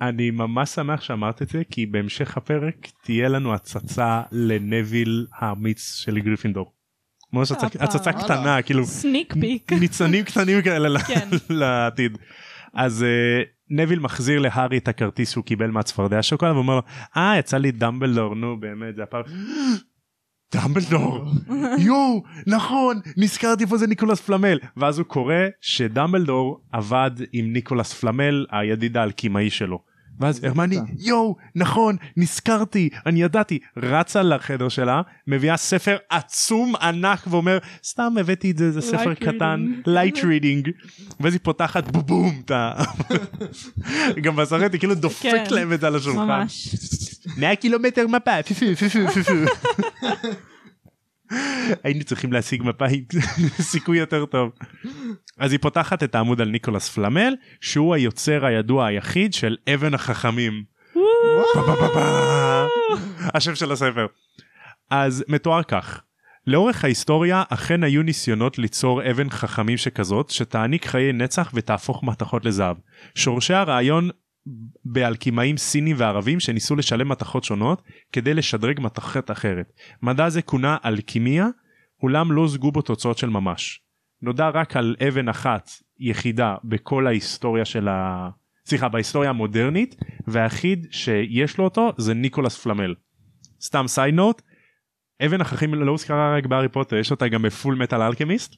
אני 0.00 0.30
ממש 0.30 0.70
שמח 0.70 1.00
שאמרת 1.00 1.42
את 1.42 1.48
זה 1.48 1.62
כי 1.70 1.86
בהמשך 1.86 2.36
הפרק 2.36 2.88
תהיה 3.02 3.28
לנו 3.28 3.54
הצצה 3.54 4.22
לנוויל 4.32 5.26
האמיץ 5.32 5.94
של 5.94 6.18
גריפינדור. 6.18 6.72
ממש 7.32 7.52
הצצה-. 7.52 7.84
הצצה 7.84 8.10
וואלה. 8.10 8.24
קטנה 8.24 8.62
כאילו 8.62 8.86
sneak 8.86 9.34
peek 9.40 9.72
ניצנים 9.72 10.24
קטנים 10.24 10.62
כאלה 10.62 10.98
כן 11.00 11.28
לעתיד. 11.50 12.18
אז 12.74 13.02
אה, 13.02 13.42
נוויל 13.70 13.98
מחזיר 13.98 14.40
להארי 14.40 14.78
את 14.78 14.88
הכרטיס 14.88 15.30
שהוא 15.30 15.44
קיבל 15.44 15.70
מהצפרדע 15.70 16.22
שוקולד 16.22 16.54
ואומר 16.54 16.74
לו 16.74 16.82
אה 17.16 17.38
יצא 17.38 17.56
לי 17.56 17.70
דמבלדור 17.70 18.34
נו 18.34 18.60
באמת 18.60 18.96
זה 18.96 19.02
הפעם. 19.02 19.22
דמבלדור 20.54 21.24
יואו 21.86 22.22
נכון 22.46 23.00
נזכרתי 23.16 23.64
איפה 23.64 23.76
זה 23.76 23.86
ניקולס 23.86 24.20
פלמל 24.20 24.58
ואז 24.76 24.98
הוא 24.98 25.06
קורא 25.06 25.34
שדמבלדור 25.60 26.60
עבד 26.72 27.10
עם 27.32 27.52
ניקולס 27.52 27.92
פלמל 27.92 28.46
הידיד 28.50 28.96
האלכימאי 28.96 29.50
שלו 29.50 29.82
ואז 30.20 30.44
הרמני 30.44 30.78
יואו 30.98 31.36
נכון 31.54 31.96
נזכרתי 32.16 32.88
אני 33.06 33.22
ידעתי 33.22 33.58
רצה 33.76 34.22
לחדר 34.22 34.68
שלה 34.68 35.02
מביאה 35.26 35.56
ספר 35.56 35.96
עצום 36.10 36.76
ענק 36.76 37.20
ואומר 37.26 37.58
סתם 37.84 38.12
הבאתי 38.20 38.50
את 38.50 38.58
זה 38.58 38.70
זה 38.72 38.80
ספר 38.80 39.12
Light 39.12 39.24
קטן 39.24 39.66
reading." 39.84 39.88
light 39.88 40.16
reading 40.16 40.70
ואז 41.20 41.32
היא 41.32 41.40
פותחת 41.42 41.90
בובום 41.90 42.40
את 42.44 42.50
ה- 42.50 42.82
גם 44.22 44.36
בסרט 44.36 44.72
היא 44.72 44.78
כאילו 44.78 44.94
דופק 44.94 45.22
כן, 45.22 45.44
להם 45.50 45.72
את 45.72 45.80
זה 45.80 45.86
על 45.86 45.96
השולחן. 45.96 46.18
ממש. 46.26 46.74
100 47.36 47.56
קילומטר 47.56 48.06
מפה 48.06 48.30
היינו 51.84 52.04
צריכים 52.04 52.32
להשיג 52.32 52.62
עם 52.62 52.70
סיכוי 53.60 53.98
יותר 53.98 54.26
טוב. 54.26 54.52
אז 55.38 55.52
היא 55.52 55.60
פותחת 55.60 56.02
את 56.02 56.14
העמוד 56.14 56.40
על 56.40 56.48
ניקולס 56.48 56.88
פלמל 56.88 57.34
שהוא 57.60 57.94
היוצר 57.94 58.46
הידוע 58.46 58.86
היחיד 58.86 59.34
של 59.34 59.56
אבן 59.74 59.94
החכמים. 59.94 60.64
השם 63.34 63.54
של 63.54 63.72
הספר. 63.72 64.06
אז 64.90 65.24
מתואר 65.28 65.62
כך. 65.62 66.02
לאורך 66.46 66.84
ההיסטוריה 66.84 67.42
אכן 67.48 67.84
היו 67.84 68.02
ניסיונות 68.02 68.58
ליצור 68.58 69.10
אבן 69.10 69.30
חכמים 69.30 69.76
שכזאת 69.76 70.30
שתעניק 70.30 70.86
חיי 70.86 71.12
נצח 71.12 71.50
ותהפוך 71.54 72.04
מתכות 72.04 72.44
לזהב. 72.44 72.76
שורשי 73.14 73.54
הרעיון 73.54 74.10
באלכימאים 74.84 75.56
סינים 75.56 75.96
וערבים 75.98 76.40
שניסו 76.40 76.76
לשלב 76.76 77.08
מתכות 77.08 77.44
שונות 77.44 77.82
כדי 78.12 78.34
לשדרג 78.34 78.80
מתכת 78.80 79.30
אחרת. 79.30 79.72
מדע 80.02 80.28
זה 80.28 80.42
כונה 80.42 80.76
אלכימיה 80.84 81.46
אולם 82.02 82.32
לא 82.32 82.40
הושגו 82.40 82.72
בו 82.72 82.82
תוצאות 82.82 83.18
של 83.18 83.28
ממש. 83.28 83.80
נודע 84.22 84.48
רק 84.48 84.76
על 84.76 84.96
אבן 85.08 85.28
אחת 85.28 85.70
יחידה 85.98 86.56
בכל 86.64 87.06
ההיסטוריה 87.06 87.64
של 87.64 87.88
ה... 87.88 88.28
סליחה 88.66 88.88
בהיסטוריה 88.88 89.30
המודרנית 89.30 89.96
והיחיד 90.26 90.86
שיש 90.90 91.58
לו 91.58 91.64
אותו 91.64 91.92
זה 91.98 92.14
ניקולס 92.14 92.58
פלמל. 92.58 92.94
סתם 93.60 93.84
side 93.86 94.14
note 94.14 94.42
אבן 95.26 95.40
החכמים 95.40 95.74
לא 95.74 95.90
הוזכרה 95.90 96.36
רק 96.36 96.46
בהארי 96.46 96.68
פוטר 96.68 96.96
יש 96.96 97.10
אותה 97.10 97.28
גם 97.28 97.42
ב 97.42 97.74
Fullmetal 97.74 98.02
Alchemist 98.02 98.56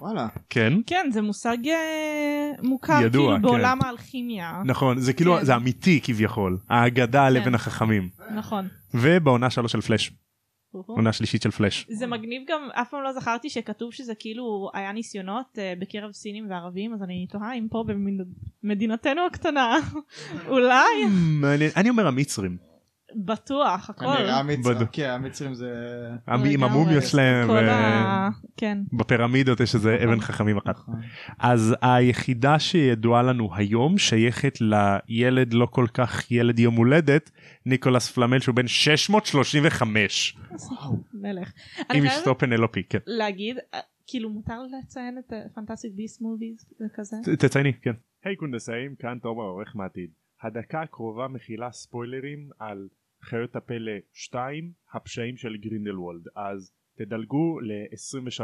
וואלה. 0.00 0.28
כן 0.50 0.72
כן 0.86 1.06
זה 1.12 1.22
מושג 1.22 1.68
אה, 1.68 2.50
מוכר 2.62 2.92
ידוע, 2.92 3.08
כאילו 3.08 3.36
כן. 3.36 3.42
בעולם 3.42 3.78
האלכימיה 3.82 4.62
נכון 4.64 4.98
זה 4.98 5.12
כאילו 5.12 5.36
כן. 5.36 5.44
זה 5.44 5.56
אמיתי 5.56 6.00
כביכול 6.02 6.58
האגדה 6.68 7.26
על 7.26 7.34
כן. 7.34 7.42
אבן 7.42 7.54
החכמים 7.54 8.08
נכון. 8.36 8.68
ובעונה 8.94 9.50
שלוש 9.50 9.72
של 9.72 9.80
פלאש 9.80 10.12
עונה 10.72 11.12
שלישית 11.12 11.42
של 11.42 11.50
פלאש 11.50 11.86
זה 11.90 12.06
מגניב 12.06 12.42
גם 12.48 12.68
אף 12.72 12.90
פעם 12.90 13.02
לא 13.02 13.12
זכרתי 13.12 13.50
שכתוב 13.50 13.92
שזה 13.92 14.12
כאילו 14.18 14.70
היה 14.74 14.92
ניסיונות 14.92 15.58
אה, 15.58 15.72
בקרב 15.80 16.12
סינים 16.12 16.50
וערבים 16.50 16.94
אז 16.94 17.02
אני 17.02 17.26
תוהה 17.30 17.54
אם 17.54 17.66
פה 17.70 17.84
במדינתנו 18.62 19.26
הקטנה 19.26 19.76
אולי. 20.48 21.04
אני 21.76 21.90
אומר 21.90 22.06
המצרים 22.06 22.69
בטוח 23.16 23.90
הכל 23.90 24.04
כנראה 24.04 24.38
המצרים, 24.38 24.76
בדוק. 24.76 24.88
כן 24.92 25.10
המצרים 25.10 25.54
זה... 25.54 25.72
עם 26.28 26.44
לגמרי. 26.44 26.68
המומיות 26.70 27.04
שלהם 27.04 27.46
כל 27.46 27.68
ה... 27.68 28.28
כן 28.56 28.78
ובפירמידות 28.92 29.60
יש 29.60 29.74
איזה 29.74 29.98
אבן 30.04 30.20
חכמים 30.20 30.56
אחת 30.56 30.68
נכון. 30.68 31.00
אז 31.38 31.74
היחידה 31.82 32.58
שידועה 32.58 33.22
לנו 33.22 33.54
היום 33.54 33.98
שייכת 33.98 34.58
לילד 34.60 35.54
לא 35.54 35.66
כל 35.66 35.86
כך 35.94 36.30
ילד 36.30 36.58
יום 36.58 36.76
הולדת 36.76 37.30
ניקולס 37.66 38.10
פלמל 38.10 38.38
שהוא 38.38 38.54
בן 38.54 38.66
635 38.66 40.36
מלך. 41.14 41.52
עם 41.78 41.84
אני 41.90 42.08
אשתו 42.08 42.38
פנלופי 42.38 42.82
כן. 42.82 42.98
להגיד 43.06 43.56
אה, 43.74 43.80
כאילו 44.06 44.30
מותר 44.30 44.62
לציין 44.62 45.18
את 45.18 45.32
פנטסטיק 45.54 45.92
ביסט 45.94 46.20
מוביז 46.20 46.64
וכזה 46.80 47.16
תצייני 47.38 47.72
כן. 47.82 47.92
היי 48.24 48.36
קונדסאים 48.36 48.94
כאן 48.98 49.18
תומר 49.22 49.42
העורך 49.42 49.76
מעתיד. 49.76 50.10
הדקה 50.42 50.82
הקרובה 50.82 51.28
מכילה 51.28 51.72
ספוילרים 51.72 52.50
על 52.58 52.88
חיות 53.22 53.56
הפלא 53.56 53.92
2 54.12 54.72
הפשעים 54.94 55.36
של 55.36 55.56
גרינדלוולד 55.56 56.22
אז 56.36 56.72
תדלגו 56.98 57.60
ל-23 57.60 58.42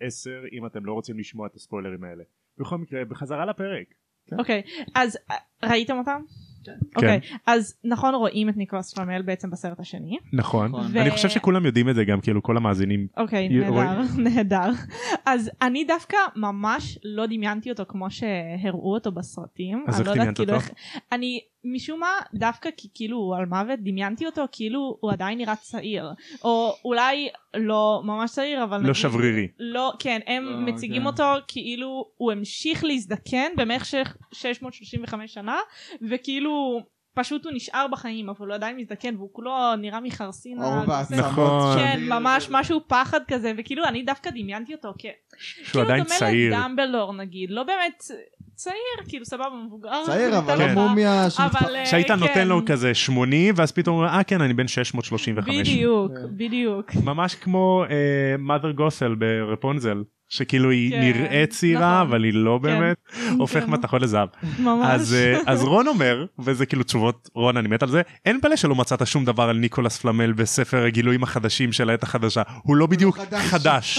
10 0.00 0.30
אם 0.52 0.66
אתם 0.66 0.84
לא 0.84 0.92
רוצים 0.92 1.18
לשמוע 1.18 1.46
את 1.46 1.54
הספוילרים 1.54 2.04
האלה. 2.04 2.24
בכל 2.58 2.78
מקרה 2.78 3.04
בחזרה 3.04 3.46
לפרק. 3.46 3.86
אוקיי 4.38 4.62
אז 4.94 5.18
אה, 5.30 5.36
ראיתם 5.70 5.98
אותם? 5.98 6.20
כן. 6.64 6.72
אוקיי 6.96 7.20
אז 7.46 7.78
נכון 7.84 8.14
רואים 8.14 8.48
את 8.48 8.56
ניקולס 8.56 8.94
פלמל 8.94 9.22
בעצם 9.22 9.50
בסרט 9.50 9.80
השני 9.80 10.18
נכון. 10.32 10.68
נכון. 10.68 10.86
ו- 10.92 11.00
אני 11.00 11.10
חושב 11.10 11.28
שכולם 11.28 11.66
יודעים 11.66 11.88
את 11.88 11.94
זה 11.94 12.04
גם 12.04 12.20
כאילו 12.20 12.42
כל 12.42 12.56
המאזינים. 12.56 13.06
אוקיי 13.16 13.44
י- 13.44 13.58
נהדר 13.58 14.00
נהדר 14.24 14.70
אז 15.26 15.50
אני 15.62 15.84
דווקא 15.84 16.16
ממש 16.36 16.98
לא 17.04 17.26
דמיינתי 17.26 17.70
אותו 17.70 17.84
כמו 17.88 18.10
שהראו 18.10 18.94
אותו 18.94 19.12
בסרטים. 19.12 19.84
אז 19.88 20.00
איך 20.00 20.08
לא 20.08 20.14
דמיינת 20.14 20.36
כאילו 20.36 20.52
אותו? 20.54 20.64
איך- 20.64 20.72
אני 21.12 21.40
משום 21.72 22.00
מה 22.00 22.08
דווקא 22.34 22.70
כי 22.76 22.88
כאילו 22.94 23.16
הוא 23.16 23.36
על 23.36 23.46
מוות 23.46 23.80
דמיינתי 23.80 24.26
אותו 24.26 24.44
כאילו 24.52 24.96
הוא 25.00 25.12
עדיין 25.12 25.38
נראה 25.38 25.56
צעיר 25.56 26.04
או 26.44 26.74
אולי 26.84 27.28
לא 27.56 28.00
ממש 28.04 28.30
צעיר 28.30 28.64
אבל 28.64 28.76
לא 28.76 28.82
נגיד- 28.82 28.94
שברירי. 28.94 29.48
לא 29.58 29.92
כן 29.98 30.20
הם 30.26 30.44
לא, 30.44 30.58
מציגים 30.72 31.00
כן. 31.02 31.06
אותו 31.06 31.24
כאילו 31.48 32.04
הוא 32.16 32.32
המשיך 32.32 32.84
להזדקן 32.84 33.52
במשך 33.56 34.16
635 34.32 35.34
שנה 35.34 35.58
וכאילו 36.10 36.80
פשוט 37.14 37.44
הוא 37.44 37.52
נשאר 37.54 37.86
בחיים 37.92 38.28
אבל 38.28 38.46
הוא 38.46 38.54
עדיין 38.54 38.76
מזדקן 38.76 39.16
והוא 39.16 39.28
כולו 39.32 39.50
נראה 39.78 39.98
הכיסא. 39.98 40.24
העצמות. 40.24 41.18
נכון. 41.18 41.78
כן 41.78 42.00
ממש 42.08 42.48
משהו 42.50 42.80
פחד 42.88 43.20
כזה 43.28 43.52
וכאילו 43.58 43.84
אני 43.84 44.02
דווקא 44.02 44.30
דמיינתי 44.30 44.74
אותו 44.74 44.92
כ... 44.98 45.02
שהוא 45.38 45.64
כאילו 45.72 45.84
עדיין 45.84 46.02
דומה 46.04 46.14
צעיר. 46.18 46.54
לדמבלור 46.58 47.12
נגיד 47.14 47.50
לא 47.50 47.62
באמת 47.62 48.02
צעיר 48.58 49.08
כאילו 49.08 49.24
סבבה 49.24 49.50
מבוגר 49.66 50.04
צעיר 50.06 50.38
אבל 50.38 50.52
ניתן 50.52 50.64
כן. 50.64 50.70
לך, 50.70 50.78
המומיה 50.78 51.30
של... 51.30 51.42
אבל 51.42 51.76
אה, 51.76 51.86
שהיית 51.86 52.08
כן, 52.08 52.18
נותן 52.18 52.48
לו 52.48 52.60
כזה 52.66 52.94
80 52.94 53.54
ואז 53.56 53.72
פתאום 53.72 53.96
הוא 53.96 54.04
אומר 54.04 54.16
אה 54.16 54.22
כן 54.22 54.40
אני 54.40 54.54
בן 54.54 54.68
635. 54.68 55.68
בדיוק 55.68 56.12
כן. 56.12 56.36
בדיוק 56.36 56.94
ממש 57.04 57.34
כמו 57.34 57.84
מאדר 58.38 58.70
גוסל 58.70 59.14
ברפונזל 59.14 60.02
שכאילו 60.28 60.70
היא 60.70 60.90
כן, 60.90 61.00
נראית 61.00 61.50
צעירה 61.50 61.94
נכון. 62.00 62.08
אבל 62.08 62.24
היא 62.24 62.32
לא 62.34 62.60
כן. 62.62 62.68
באמת 62.68 62.96
הופך 63.38 63.64
כן. 63.64 63.70
מתכות 63.70 64.02
לזהב. 64.02 64.28
ממש 64.58 64.86
אז 64.90 65.14
אה, 65.14 65.38
אז 65.46 65.62
רון 65.62 65.86
אומר 65.86 66.26
וזה 66.38 66.66
כאילו 66.66 66.82
תשובות 66.82 67.28
רון 67.34 67.56
אני 67.56 67.68
מת 67.68 67.82
על 67.82 67.88
זה 67.88 68.02
אין 68.24 68.40
פלא 68.40 68.56
שלא 68.56 68.74
מצאת 68.74 69.06
שום 69.06 69.24
דבר 69.24 69.42
על 69.42 69.56
ניקולס 69.56 69.98
פלמל 69.98 70.32
בספר 70.32 70.84
הגילויים 70.84 71.22
החדשים 71.22 71.72
של 71.72 71.90
העת 71.90 72.02
החדשה 72.02 72.42
הוא 72.62 72.76
לא 72.76 72.86
בדיוק 72.86 73.18
חדש. 73.18 73.98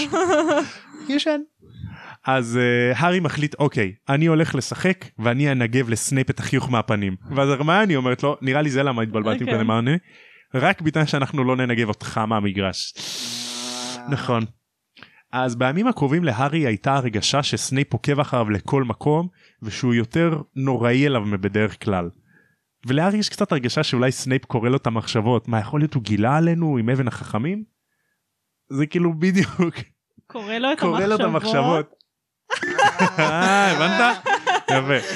ישן. 1.08 1.40
אז 2.26 2.58
uh, 2.58 2.98
הארי 2.98 3.20
מחליט 3.20 3.54
אוקיי 3.58 3.92
אני 4.08 4.26
הולך 4.26 4.54
לשחק 4.54 5.04
ואני 5.18 5.52
אנגב 5.52 5.90
לסנייפ 5.90 6.30
את 6.30 6.40
החיוך 6.40 6.70
מהפנים 6.70 7.16
ואז 7.36 7.48
הרמני 7.48 7.96
אומרת 7.96 8.22
לו 8.22 8.36
נראה 8.42 8.62
לי 8.62 8.70
זה 8.70 8.82
למה 8.82 9.02
התבלבלתי 9.02 9.44
אוקיי. 9.44 9.60
אמרה 9.60 9.70
הרמיוני 9.70 9.96
רק 10.54 10.80
בתנאי 10.80 11.06
שאנחנו 11.06 11.44
לא 11.44 11.56
ננגב 11.56 11.88
אותך 11.88 12.18
מהמגרש. 12.18 12.94
נכון. 14.08 14.44
אז 15.32 15.56
בימים 15.56 15.86
הקרובים 15.86 16.24
להארי 16.24 16.66
הייתה 16.66 16.96
הרגשה 16.96 17.42
שסנייפ 17.42 17.92
עוקב 17.92 18.20
אחריו 18.20 18.50
לכל 18.50 18.84
מקום 18.84 19.28
ושהוא 19.62 19.94
יותר 19.94 20.42
נוראי 20.56 21.06
אליו 21.06 21.20
מבדרך 21.20 21.84
כלל. 21.84 22.10
ולהארי 22.86 23.18
יש 23.18 23.28
קצת 23.28 23.52
הרגשה 23.52 23.82
שאולי 23.82 24.12
סנייפ 24.12 24.44
קורא 24.44 24.68
לו 24.68 24.76
את 24.76 24.86
המחשבות 24.86 25.48
מה 25.48 25.60
יכול 25.60 25.80
להיות 25.80 25.94
הוא 25.94 26.02
גילה 26.02 26.36
עלינו 26.36 26.76
עם 26.78 26.90
אבן 26.90 27.08
החכמים? 27.08 27.64
זה 28.68 28.86
כאילו 28.86 29.18
בדיוק 29.18 29.74
קורא 30.26 30.54
לו 30.54 30.72
את 30.72 30.80
קורא 30.80 31.06
לו 31.06 31.14
את 31.14 31.20
המחשבות. 31.20 31.99
אה, 33.18 33.70
הבנת? 33.70 34.16
יפה. 34.70 35.06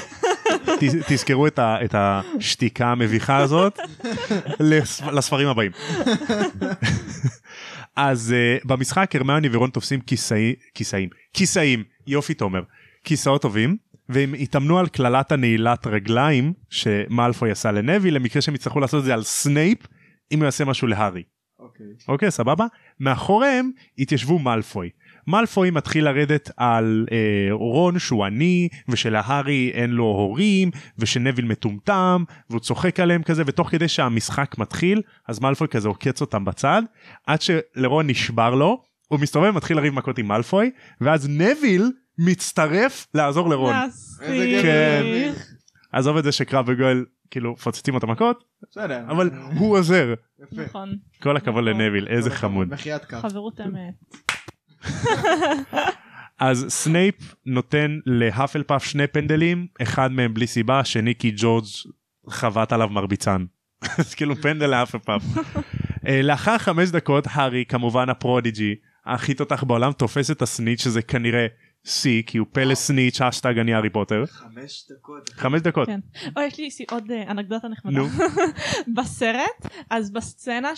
תזכרו 1.08 1.46
את 1.58 1.94
השתיקה 1.94 2.86
המביכה 2.86 3.36
הזאת 3.36 3.78
לס- 4.60 5.02
לספרים 5.02 5.48
הבאים. 5.48 5.72
אז 7.96 8.34
uh, 8.34 8.66
במשחק 8.66 9.16
הרמיוני 9.16 9.48
ורון 9.52 9.70
תופסים 9.70 10.00
כיסאי- 10.00 10.54
כיסאים 10.74 11.08
כיסאים 11.32 11.84
יופי 12.06 12.34
תומר 12.34 12.62
כיסאות 13.04 13.42
טובים 13.42 13.76
והם 14.08 14.34
התאמנו 14.34 14.78
על 14.78 14.86
קללת 14.88 15.32
הנעילת 15.32 15.86
רגליים 15.86 16.52
שמאלפוי 16.70 17.50
עשה 17.50 17.72
לנוויל 17.72 18.10
למקרה 18.10 18.42
שהם 18.42 18.54
יצטרכו 18.54 18.80
לעשות 18.80 19.00
את 19.00 19.04
זה 19.04 19.14
על 19.14 19.22
סנייפ 19.22 19.78
אם 20.32 20.38
הוא 20.38 20.44
יעשה 20.44 20.64
משהו 20.64 20.88
להארי. 20.88 21.22
אוקיי. 21.58 21.86
אוקיי 22.08 22.30
סבבה 22.30 22.66
מאחוריהם 23.00 23.70
התיישבו 23.98 24.38
מאלפוי. 24.38 24.90
מאלפוי 25.26 25.70
מתחיל 25.70 26.04
לרדת 26.04 26.50
על 26.56 27.06
אה, 27.12 27.48
רון 27.52 27.98
שהוא 27.98 28.24
עני 28.24 28.68
ושלהארי 28.88 29.70
אין 29.74 29.90
לו 29.90 30.04
הורים 30.04 30.70
ושנביל 30.98 31.44
מטומטם 31.44 32.24
והוא 32.50 32.60
צוחק 32.60 33.00
עליהם 33.00 33.22
כזה 33.22 33.42
ותוך 33.46 33.70
כדי 33.70 33.88
שהמשחק 33.88 34.58
מתחיל 34.58 35.02
אז 35.28 35.40
מאלפוי 35.40 35.68
כזה 35.68 35.88
עוקץ 35.88 36.20
אותם 36.20 36.44
בצד 36.44 36.82
עד 37.26 37.40
שלרון 37.42 38.06
נשבר 38.10 38.54
לו 38.54 38.82
הוא 39.08 39.20
מסתובב 39.20 39.50
ומתחיל 39.50 39.76
לריב 39.76 39.94
מכות 39.94 40.18
עם 40.18 40.26
מאלפוי 40.26 40.70
ואז 41.00 41.28
נביל 41.28 41.92
מצטרף 42.18 43.06
לעזור 43.14 43.50
לרון. 43.50 43.74
כן. 44.62 45.32
עזוב 45.92 46.16
את 46.16 46.24
זה 46.24 46.32
שקראב 46.32 46.64
וגויל 46.68 47.04
כאילו 47.30 47.52
מפוצצים 47.52 47.94
אותו 47.94 48.06
מכות. 48.06 48.44
אבל 49.08 49.30
הוא 49.58 49.78
עוזר. 49.78 50.14
נכון 50.52 50.96
כל 51.22 51.36
הכבוד 51.36 51.64
לנוויל 51.64 52.08
איזה 52.08 52.30
חמוד. 52.30 52.68
חברות 53.20 53.60
אמת 53.60 53.94
אז 56.40 56.66
סנייפ 56.68 57.14
נותן 57.46 57.98
להאפלפאף 58.06 58.84
שני 58.84 59.06
פנדלים 59.06 59.66
אחד 59.82 60.12
מהם 60.12 60.34
בלי 60.34 60.46
סיבה 60.46 60.80
השני 60.80 61.14
כי 61.18 61.32
ג'ורג' 61.36 61.64
חבט 62.28 62.72
עליו 62.72 62.88
מרביצן. 62.88 63.44
אז 63.98 64.14
כאילו 64.14 64.36
פנדל 64.36 64.66
לאף 64.66 64.94
פעם. 64.96 65.20
אה, 66.08 66.22
לאחר 66.22 66.58
חמש 66.58 66.88
דקות 66.90 67.24
הארי 67.30 67.64
כמובן 67.68 68.08
ה 68.08 68.16
prodigy 68.16 68.74
הכי 69.06 69.34
תותח 69.34 69.64
בעולם 69.64 69.92
תופס 69.92 70.30
את 70.30 70.42
הסניץ' 70.42 70.82
שזה 70.82 71.02
כנראה 71.02 71.46
שיא 71.84 72.22
כי 72.26 72.38
הוא 72.38 72.46
פלא 72.52 72.74
סניץ' 72.74 73.20
אשטג 73.20 73.58
אני 73.58 73.74
הארי 73.74 73.90
פוטר. 73.90 74.24
חמש 74.26 74.84
דקות. 74.90 75.28
חמש 75.36 75.60
דקות. 75.60 75.86
כן. 75.88 76.00
או 76.36 76.42
יש 76.42 76.58
לי 76.58 76.70
סי- 76.70 76.84
עוד 76.90 77.10
אה, 77.10 77.30
אנקדוטה 77.30 77.68
נחמדה. 77.68 77.96
נו. 77.96 78.06
בסרט 78.96 79.66
אז 79.90 80.12
בסצנה 80.12 80.76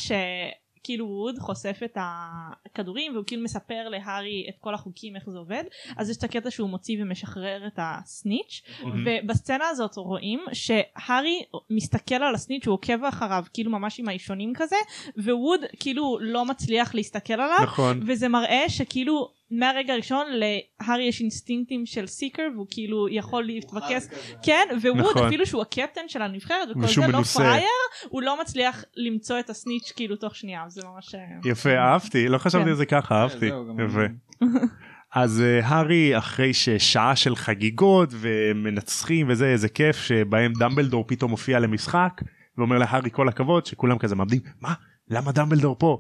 שכאילו 0.86 1.06
ווד 1.06 1.38
חושף 1.38 1.80
את 1.84 1.98
הכדורים 2.00 3.12
והוא 3.12 3.24
כאילו 3.26 3.42
מספר 3.42 3.88
להארי 3.88 4.46
את 4.48 4.54
כל 4.60 4.74
החוקים 4.74 5.16
איך 5.16 5.30
זה 5.30 5.38
עובד 5.38 5.64
אז 5.96 6.10
יש 6.10 6.16
את 6.16 6.24
הקטע 6.24 6.50
שהוא 6.50 6.70
מוציא 6.70 7.02
ומשחרר 7.02 7.66
את 7.66 7.78
הסניץ' 7.82 8.62
מהמם. 8.82 9.06
ובסצנה 9.06 9.68
הזאת 9.68 9.96
רואים 9.96 10.44
שהארי 10.52 11.42
מסתכל 11.70 12.14
על 12.14 12.34
הסניץ' 12.34 12.66
הוא 12.66 12.74
עוקב 12.74 13.04
אחריו 13.04 13.44
כאילו 13.52 13.70
ממש 13.70 14.00
עם 14.00 14.08
האישונים 14.08 14.52
כזה 14.56 14.76
ווד 15.16 15.60
כאילו 15.78 16.18
לא 16.20 16.44
מצליח 16.44 16.94
להסתכל 16.94 17.34
עליו 17.34 17.62
נכון. 17.62 18.00
וזה 18.06 18.28
מראה 18.28 18.64
שכאילו 18.68 19.35
מהרגע 19.50 19.92
הראשון 19.92 20.26
להארי 20.30 21.04
יש 21.04 21.20
אינסטינקטים 21.20 21.86
של 21.86 22.06
סיקר 22.06 22.42
והוא 22.54 22.66
כאילו 22.70 23.08
יכול 23.08 23.44
להתבקס 23.44 24.08
כן 24.42 24.68
וווד 24.82 24.96
נכון. 24.96 25.26
אפילו 25.26 25.46
שהוא 25.46 25.62
הקפטן 25.62 26.08
של 26.08 26.22
הנבחרת 26.22 26.68
וכל 26.70 26.86
זה 26.86 27.00
לא 27.00 27.06
מנוסה. 27.06 27.38
פראייר 27.38 27.68
הוא 28.08 28.22
לא 28.22 28.40
מצליח 28.40 28.84
למצוא 28.96 29.38
את 29.38 29.50
הסניץ' 29.50 29.92
כאילו 29.96 30.16
תוך 30.16 30.36
שנייה 30.36 30.64
זה 30.68 30.80
ממש 30.84 31.14
אה, 31.14 31.50
יפה 31.50 31.76
אהבתי 31.76 32.28
לא 32.28 32.38
חשבתי 32.38 32.64
כן. 32.64 32.70
על 32.70 32.76
זה 32.76 32.86
ככה 32.86 33.22
אהבתי. 33.22 33.46
יפה. 33.78 34.04
אני. 34.42 34.58
אז 35.14 35.42
אה, 35.42 35.66
הארי 35.66 36.18
אחרי 36.18 36.54
ששעה 36.54 37.16
של 37.16 37.36
חגיגות 37.36 38.08
ומנצחים 38.12 39.26
וזה 39.28 39.46
איזה 39.46 39.68
כיף 39.68 39.96
שבהם 39.96 40.52
דמבלדור 40.58 41.04
פתאום 41.06 41.30
מופיע 41.30 41.58
למשחק 41.58 42.20
ואומר 42.58 42.78
להארי 42.78 43.10
כל 43.12 43.28
הכבוד 43.28 43.66
שכולם 43.66 43.98
כזה 43.98 44.16
מאבדים 44.16 44.40
מה 44.60 44.74
למה 45.10 45.32
דמבלדור 45.32 45.76
פה. 45.78 45.98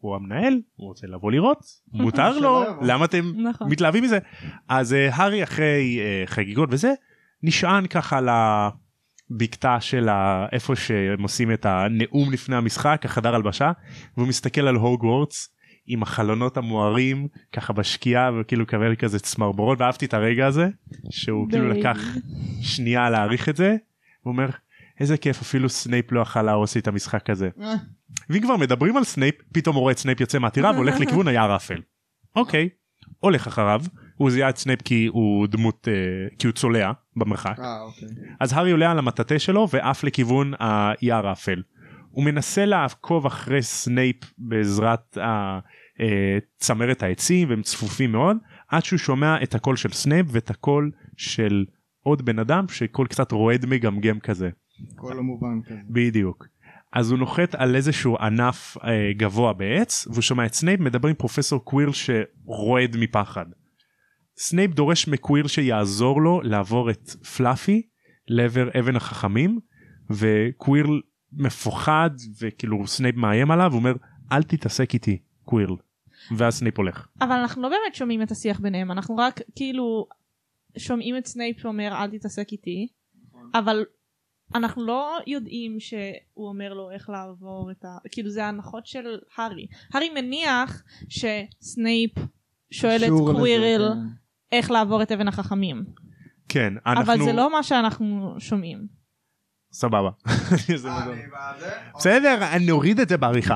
הוא 0.00 0.16
המנהל 0.16 0.60
הוא 0.76 0.88
רוצה 0.88 1.06
לבוא 1.06 1.32
לראות 1.32 1.58
מותר 1.92 2.38
לו. 2.38 2.64
למה 2.82 3.04
אתם 3.04 3.32
נכון 3.36 3.68
מתלהבים 3.70 4.04
מזה 4.04 4.18
אז 4.68 4.92
אה, 4.94 5.14
הארי 5.14 5.42
אחרי 5.42 5.98
אה, 6.00 6.22
חגיגות 6.26 6.68
וזה 6.72 6.92
נשען 7.42 7.86
ככה 7.86 8.18
על 8.18 8.28
הבקתה 9.30 9.80
של 9.80 10.08
ה- 10.08 10.46
איפה 10.52 10.76
שהם 10.76 11.22
עושים 11.22 11.52
את 11.52 11.66
הנאום 11.66 12.32
לפני 12.32 12.56
המשחק 12.56 13.02
החדר 13.04 13.34
הלבשה 13.34 13.72
והוא 14.16 14.28
מסתכל 14.28 14.60
על 14.68 14.74
הוגוורטס 14.76 15.54
עם 15.86 16.02
החלונות 16.02 16.56
המוארים 16.56 17.28
ככה 17.52 17.72
בשקיעה 17.72 18.30
וכאילו 18.40 18.62
מקבל 18.62 18.94
כזה 18.96 19.18
צמרמורות 19.18 19.80
ואהבתי 19.80 20.06
את 20.06 20.14
הרגע 20.14 20.46
הזה 20.46 20.68
שהוא 21.10 21.48
כאילו 21.50 21.72
די. 21.72 21.78
לקח 21.80 21.98
שנייה 22.62 23.10
להעריך 23.10 23.48
את 23.48 23.56
זה. 23.56 23.76
הוא 24.22 24.32
אומר 24.32 24.48
איזה 25.00 25.16
כיף 25.16 25.40
אפילו 25.40 25.68
סנייפ 25.68 26.12
לא 26.12 26.20
יכל 26.20 26.42
להרוס 26.42 26.74
לי 26.74 26.80
את 26.80 26.88
המשחק 26.88 27.30
הזה. 27.30 27.48
ואם 28.30 28.40
כבר 28.40 28.56
מדברים 28.56 28.96
על 28.96 29.04
סנייפ 29.04 29.34
פתאום 29.52 29.76
הוא 29.76 29.80
רואה 29.80 29.92
את 29.92 29.98
סנייפ 29.98 30.20
יוצא 30.20 30.38
מהטירה 30.38 30.70
והולך 30.70 31.00
לכיוון 31.00 31.28
היער 31.28 31.52
האפל. 31.52 31.80
אוקיי 32.36 32.68
הולך 33.20 33.46
אחריו 33.46 33.80
הוא 34.16 34.30
זיהה 34.30 34.50
את 34.50 34.56
סנייפ 34.56 34.82
כי 34.82 35.06
הוא 35.06 35.46
דמות 35.46 35.88
אה, 35.88 36.36
כי 36.38 36.46
הוא 36.46 36.54
צולע 36.54 36.92
במרחק 37.16 37.58
אה, 37.58 37.80
אוקיי. 37.80 38.08
אז 38.40 38.52
הארי 38.52 38.70
עולה 38.70 38.90
על 38.90 38.98
המטאטה 38.98 39.38
שלו 39.38 39.68
ועף 39.72 40.04
לכיוון 40.04 40.52
היער 40.58 41.26
האפל. 41.26 41.62
הוא 42.10 42.24
מנסה 42.24 42.64
לעקוב 42.64 43.26
אחרי 43.26 43.62
סנייפ 43.62 44.16
בעזרת 44.38 45.18
אה, 45.18 45.58
צמרת 46.56 47.02
העצים 47.02 47.50
והם 47.50 47.62
צפופים 47.62 48.12
מאוד 48.12 48.36
עד 48.68 48.84
שהוא 48.84 48.98
שומע 48.98 49.42
את 49.42 49.54
הקול 49.54 49.76
של 49.76 49.92
סנייפ 49.92 50.26
ואת 50.30 50.50
הקול 50.50 50.90
של 51.16 51.64
עוד 52.02 52.24
בן 52.24 52.38
אדם 52.38 52.68
שקול 52.68 53.06
קצת 53.06 53.32
רועד 53.32 53.66
מגמגם 53.66 54.20
כזה. 54.20 54.50
הכל 54.94 55.14
לא 55.16 55.22
מובן 55.22 55.62
כזה. 55.66 55.80
בדיוק. 55.88 56.46
אז 56.92 57.10
הוא 57.10 57.18
נוחת 57.18 57.54
על 57.54 57.76
איזשהו 57.76 58.16
ענף 58.16 58.76
אה, 58.84 59.12
גבוה 59.16 59.52
בעץ 59.52 60.06
והוא 60.06 60.22
שומע 60.22 60.46
את 60.46 60.54
סנייפ 60.54 60.80
מדבר 60.80 61.08
עם 61.08 61.14
פרופסור 61.14 61.64
קווירל 61.64 61.92
שרועד 61.92 62.96
מפחד. 62.96 63.46
סנייפ 64.36 64.70
דורש 64.70 65.08
מקווירל 65.08 65.48
שיעזור 65.48 66.22
לו 66.22 66.40
לעבור 66.42 66.90
את 66.90 67.10
פלאפי 67.10 67.82
לעבר 68.28 68.68
אבן 68.78 68.96
החכמים 68.96 69.58
וקווירל 70.10 71.00
מפוחד 71.32 72.10
וכאילו 72.40 72.86
סנייפ 72.86 73.16
מאיים 73.16 73.50
עליו 73.50 73.72
אומר 73.74 73.92
אל 74.32 74.42
תתעסק 74.42 74.94
איתי 74.94 75.18
קווירל. 75.44 75.76
ואז 76.36 76.54
סנייפ 76.54 76.78
הולך. 76.78 77.08
אבל 77.20 77.32
אנחנו 77.32 77.62
לא 77.62 77.68
באמת 77.68 77.94
שומעים 77.94 78.22
את 78.22 78.30
השיח 78.30 78.60
ביניהם 78.60 78.90
אנחנו 78.90 79.16
רק 79.16 79.40
כאילו 79.56 80.06
שומעים 80.78 81.16
את 81.16 81.26
סנייפ 81.26 81.58
שאומר 81.60 81.92
אל 81.92 82.10
תתעסק 82.10 82.52
איתי. 82.52 82.88
אבל 83.54 83.84
אנחנו 84.54 84.86
לא 84.86 85.18
יודעים 85.26 85.80
שהוא 85.80 86.48
אומר 86.48 86.74
לו 86.74 86.90
איך 86.90 87.10
לעבור 87.10 87.70
את 87.70 87.84
ה... 87.84 87.96
כאילו 88.10 88.30
זה 88.30 88.46
הנחות 88.46 88.86
של 88.86 89.18
הארי. 89.36 89.66
הארי 89.94 90.10
מניח 90.10 90.82
שסנייפ 91.08 92.10
שואל 92.70 92.96
את 92.96 93.00
לזה, 93.00 93.10
קווירל 93.10 93.92
כן. 93.94 93.98
איך 94.52 94.70
לעבור 94.70 95.02
את 95.02 95.12
אבן 95.12 95.28
החכמים. 95.28 95.84
כן 96.48 96.74
אנחנו 96.86 97.02
אבל 97.02 97.24
זה 97.24 97.32
לא 97.32 97.52
מה 97.52 97.62
שאנחנו 97.62 98.34
שומעים. 98.38 98.86
סבבה. 99.72 100.10
אה? 100.26 100.32
בסדר 101.96 102.38
אני 102.52 102.66
נוריד 102.66 103.00
את 103.00 103.08
זה 103.08 103.16
בעריכה. 103.16 103.54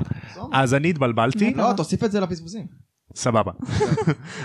אז 0.53 0.75
אני 0.75 0.91
התבלבלתי 0.91 1.55
לא, 1.55 1.73
תוסיף 1.77 2.05
את 2.05 2.13
זה 2.13 2.21
לפספוסים. 2.21 2.67
סבבה. 3.15 3.53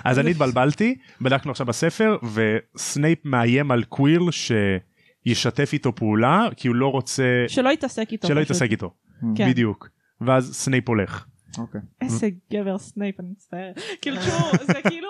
אז 0.05 0.19
אני 0.19 0.31
התבלבלתי, 0.31 0.95
בדקנו 1.21 1.51
עכשיו 1.51 1.65
בספר, 1.65 2.17
וסנייפ 2.33 3.19
מאיים 3.25 3.71
על 3.71 3.83
קווירל 3.83 4.31
שישתף 5.27 5.69
איתו 5.73 5.95
פעולה, 5.95 6.47
כי 6.55 6.67
הוא 6.67 6.75
לא 6.75 6.87
רוצה 6.87 7.45
שלא 7.47 7.69
יתעסק 7.69 8.11
איתו. 8.11 8.27
שלא. 8.27 8.39
יתעסק 8.39 8.71
איתו. 8.71 8.93
כן. 9.35 9.49
בדיוק. 9.49 9.89
ואז 10.21 10.53
סנייפ 10.53 10.89
הולך. 10.89 11.25
אוקיי. 11.57 11.81
איזה 12.01 12.29
גבר 12.53 12.77
סנייפ 12.77 13.19
אני 13.19 13.29
מצטערת. 13.31 13.79
כאילו 14.01 14.17
זה 14.67 14.81
כאילו 14.89 15.09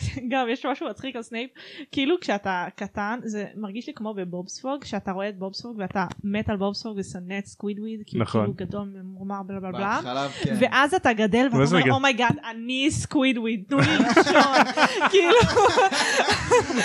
גם 0.30 0.46
יש 0.50 0.66
משהו 0.66 0.88
מצחיק 0.88 1.16
על 1.16 1.22
סנייפ 1.22 1.50
כאילו 1.92 2.16
כשאתה 2.20 2.66
קטן 2.76 3.20
זה 3.24 3.46
מרגיש 3.56 3.86
לי 3.86 3.94
כמו 3.94 4.14
בבובספוג 4.14 4.84
שאתה 4.84 5.12
רואה 5.12 5.28
את 5.28 5.38
בובספוג 5.38 5.76
ואתה 5.78 6.06
מת 6.24 6.48
על 6.48 6.56
בובספוג 6.56 6.98
ושונא 6.98 7.38
את 7.38 7.46
סקווידוויד 7.46 8.02
כי 8.06 8.16
הוא 8.16 8.22
נכון. 8.22 8.40
כאילו 8.40 8.54
גדול 8.54 8.88
ממורמר 8.94 9.42
בלה 9.46 9.60
בלה 9.60 10.00
בלה 10.02 10.28
כן. 10.42 10.56
ואז 10.60 10.94
אתה 10.94 11.12
גדל 11.12 11.48
ואתה 11.52 11.76
אומר? 11.76 11.92
oh 11.92 12.05
my 12.05 12.17
god 12.17 12.36
אני 12.50 12.90
סקווידוויד 12.90 13.64
תנו 13.68 13.78
לי 13.78 13.98
לישון 13.98 14.64
כאילו 15.10 15.36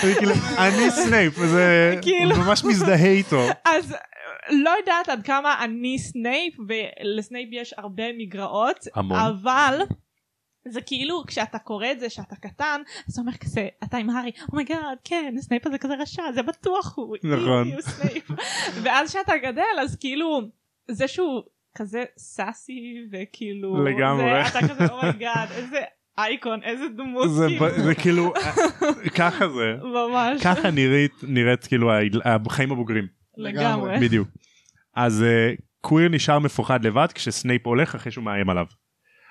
אני 0.04 0.14
כאילו, 0.14 0.32
אני 0.58 0.90
סנייפ, 0.90 1.34
זה 1.34 1.94
כאילו. 2.02 2.36
ממש 2.36 2.64
מזדהה 2.64 3.10
איתו. 3.10 3.46
אז 3.64 3.94
לא 4.50 4.70
יודעת 4.80 5.08
עד 5.08 5.22
כמה 5.22 5.64
אני 5.64 5.98
סנייפ 5.98 6.54
ולסנייפ 6.68 7.48
יש 7.52 7.74
הרבה 7.78 8.02
מגרעות 8.18 8.86
המון. 8.94 9.18
אבל 9.18 9.80
זה 10.70 10.80
כאילו 10.80 11.24
כשאתה 11.26 11.58
קורא 11.58 11.86
את 11.92 12.00
זה 12.00 12.10
שאתה 12.10 12.36
קטן 12.36 12.80
אז 13.08 13.12
אתה 13.12 13.20
אומר 13.20 13.32
כזה 13.32 13.68
אתה 13.84 13.96
עם 13.96 14.10
הארי 14.10 14.30
oh 14.52 14.65
my 14.65 14.78
god 14.78 14.98
כן 15.04 15.34
סנייפ 15.40 15.66
הזה 15.66 15.78
כזה 15.78 15.94
רשע 15.94 16.22
זה 16.34 16.42
בטוח 16.42 16.96
הוא 16.96 17.16
נכון. 17.24 17.70
ואז 18.82 19.12
שאתה 19.12 19.32
גדל 19.42 19.62
אז 19.80 19.96
כאילו 19.96 20.40
זה 20.90 21.08
שהוא 21.08 21.42
כזה 21.74 22.04
sassy 22.18 23.06
וכאילו 23.12 23.84
לגמרי. 23.84 24.44
זה, 24.44 24.58
אתה 24.58 24.68
כזה 24.68 24.92
oh 24.92 25.08
my 25.08 25.24
god 25.24 25.48
איזה 25.50 25.80
אייקון 26.18 26.62
איזה 26.62 26.88
דמות 26.88 27.30
זה 27.30 27.46
כאילו 27.48 27.84
זה 27.84 27.94
כאילו, 27.94 28.32
אה, 28.36 29.10
ככה 29.18 29.48
זה. 29.48 29.74
ממש 29.82 30.42
ככה 30.42 30.70
נראית 30.70 31.12
נראית 31.22 31.66
כאילו 31.66 31.90
החיים 32.24 32.72
הבוגרים. 32.72 33.06
לגמרי 33.36 33.98
בדיוק. 34.00 34.28
אז 34.94 35.22
אה, 35.22 35.52
קווירל 35.80 36.08
נשאר 36.08 36.38
מפוחד 36.38 36.84
לבד 36.84 37.06
כשסנייפ 37.14 37.66
הולך 37.66 37.94
אחרי 37.94 38.12
שהוא 38.12 38.24
מאיים 38.24 38.50
עליו. 38.50 38.64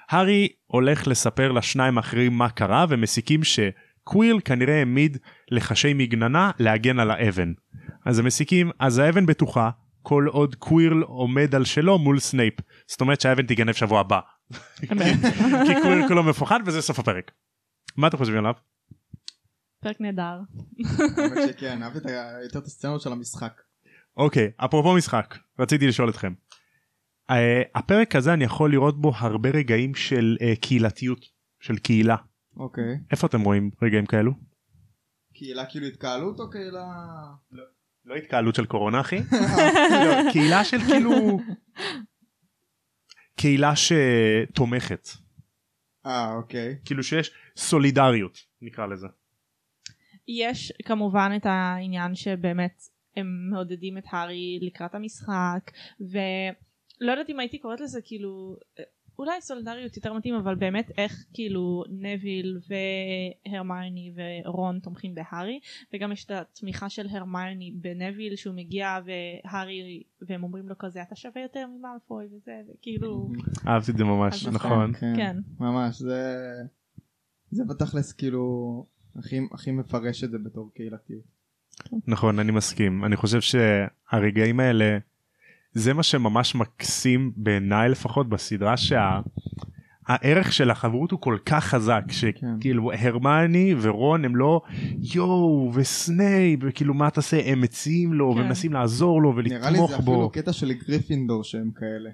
הארי 0.09 0.47
הולך 0.67 1.07
לספר 1.07 1.51
לשניים 1.51 1.97
האחרים 1.97 2.33
מה 2.33 2.49
קרה 2.49 2.85
ומסיקים 2.89 3.41
שקווירל 3.43 4.39
כנראה 4.45 4.77
העמיד 4.79 5.17
לחשי 5.51 5.93
מגננה 5.93 6.51
להגן 6.59 6.99
על 6.99 7.11
האבן. 7.11 7.53
אז 8.05 8.19
הם 8.19 8.25
מסיקים 8.25 8.71
אז 8.79 8.97
האבן 8.97 9.25
בטוחה 9.25 9.69
כל 10.01 10.25
עוד 10.29 10.55
קווירל 10.55 11.01
עומד 11.01 11.55
על 11.55 11.65
שלו 11.65 11.99
מול 11.99 12.19
סנייפ. 12.19 12.53
זאת 12.87 13.01
אומרת 13.01 13.21
שהאבן 13.21 13.45
תיגנב 13.45 13.73
שבוע 13.73 13.99
הבא. 13.99 14.19
כי 15.67 15.75
קווירל 15.81 16.07
כולו 16.07 16.23
מפוחד 16.23 16.59
וזה 16.65 16.81
סוף 16.81 16.99
הפרק. 16.99 17.31
מה 17.97 18.07
אתם 18.07 18.17
חושבים 18.17 18.37
עליו? 18.37 18.53
פרק 19.81 20.01
נהדר 20.01 20.39
האמת 21.17 21.49
שכן, 21.49 21.83
אהבתי 21.83 22.09
יותר 22.43 22.59
את 22.59 22.65
הסצנות 22.65 23.01
של 23.01 23.11
המשחק. 23.11 23.61
אוקיי 24.17 24.51
אפרופו 24.57 24.93
משחק 24.93 25.37
רציתי 25.59 25.87
לשאול 25.87 26.09
אתכם. 26.09 26.33
Uh, 27.31 27.33
הפרק 27.75 28.15
הזה 28.15 28.33
אני 28.33 28.43
יכול 28.43 28.71
לראות 28.71 29.01
בו 29.01 29.11
הרבה 29.15 29.49
רגעים 29.49 29.95
של 29.95 30.37
uh, 30.39 30.59
קהילתיות 30.61 31.25
של 31.59 31.77
קהילה 31.77 32.15
אוקיי. 32.59 32.97
איפה 33.11 33.27
אתם 33.27 33.41
רואים 33.41 33.71
רגעים 33.81 34.05
כאלו? 34.05 34.31
קהילה 35.33 35.65
כאילו 35.65 35.85
התקהלות 35.85 36.39
או 36.39 36.49
קהילה... 36.49 36.85
לא 38.05 38.15
התקהלות 38.15 38.55
של 38.55 38.65
קורונה 38.65 39.01
אחי. 39.01 39.17
לא, 40.05 40.31
קהילה 40.31 40.63
של 40.63 40.77
כאילו 40.77 41.39
קהילה 43.35 43.73
שתומכת 43.75 45.07
אה, 46.05 46.33
אוקיי. 46.33 46.77
כאילו 46.85 47.03
שיש 47.03 47.31
סולידריות 47.57 48.37
נקרא 48.61 48.85
לזה. 48.85 49.07
יש 50.27 50.73
כמובן 50.85 51.31
את 51.35 51.45
העניין 51.45 52.15
שבאמת 52.15 52.81
הם 53.15 53.49
מעודדים 53.49 53.97
את 53.97 54.03
הארי 54.11 54.59
לקראת 54.61 54.95
המשחק 54.95 55.71
ולא 57.01 57.11
יודעת 57.11 57.29
אם 57.29 57.39
הייתי 57.39 57.59
קוראת 57.59 57.81
לזה 57.81 58.01
כאילו 58.03 58.55
אולי 59.19 59.41
סולידריות 59.41 59.95
יותר 59.95 60.13
מתאים 60.13 60.35
אבל 60.35 60.55
באמת 60.55 60.91
איך 60.97 61.25
כאילו 61.33 61.83
נביל 61.89 62.59
והרמיוני 63.47 64.13
ורון 64.15 64.79
תומכים 64.79 65.15
בהארי 65.15 65.59
וגם 65.93 66.11
יש 66.11 66.25
את 66.25 66.31
התמיכה 66.31 66.89
של 66.89 67.07
הרמיוני 67.09 67.71
בנביל 67.81 68.35
שהוא 68.35 68.55
מגיע 68.55 68.99
והארי 69.05 70.03
והם 70.21 70.43
אומרים 70.43 70.69
לו 70.69 70.77
כזה 70.77 71.01
אתה 71.01 71.15
שווה 71.15 71.41
יותר 71.41 71.67
ממאלפוי 71.67 72.25
וזה 72.25 72.51
וכאילו 72.69 73.29
אהבתי 73.67 73.91
את 73.91 73.97
זה 73.97 74.03
ממש 74.03 74.45
אז 74.45 74.53
נכון 74.53 74.93
כן, 74.93 75.13
כן. 75.15 75.37
ממש 75.59 76.01
זה 76.01 76.33
זה 77.51 77.63
בתכלס 77.65 78.13
כאילו 78.13 78.85
הכי 79.15 79.39
הכי 79.51 79.71
מפרש 79.71 80.23
את 80.23 80.31
זה 80.31 80.37
בתור 80.37 80.71
קהילתיות. 80.73 81.37
נכון 82.07 82.39
אני 82.39 82.51
מסכים 82.51 83.05
אני 83.05 83.15
חושב 83.15 83.41
שהרגעים 83.41 84.59
האלה 84.59 84.97
זה 85.77 85.93
מה 85.93 86.03
שממש 86.03 86.55
מקסים 86.55 87.31
בעיניי 87.35 87.89
לפחות 87.89 88.29
בסדרה 88.29 88.75
שהערך 88.77 90.53
של 90.53 90.71
החברות 90.71 91.11
הוא 91.11 91.21
כל 91.21 91.37
כך 91.45 91.63
חזק 91.65 92.03
שכאילו 92.09 92.91
הרמני 92.93 93.75
ורון 93.81 94.25
הם 94.25 94.35
לא 94.35 94.61
יואו 95.15 95.71
וסנייפ 95.73 96.59
וכאילו 96.63 96.93
מה 96.93 97.09
תעשה 97.09 97.51
הם 97.51 97.61
מציעים 97.61 98.13
לו 98.13 98.33
כן. 98.33 98.39
ומנסים 98.41 98.73
לעזור 98.73 99.21
לו 99.21 99.33
נראה 99.33 99.69
לי 99.69 99.79
ולתמוך 99.79 99.91
זה 99.91 99.97
בו. 99.97 100.11
אפילו 100.11 100.29
קטע 100.29 100.53
של 100.53 100.73
גריפינדור 100.73 101.43
שהם 101.43 101.71
כאלה. 101.75 102.09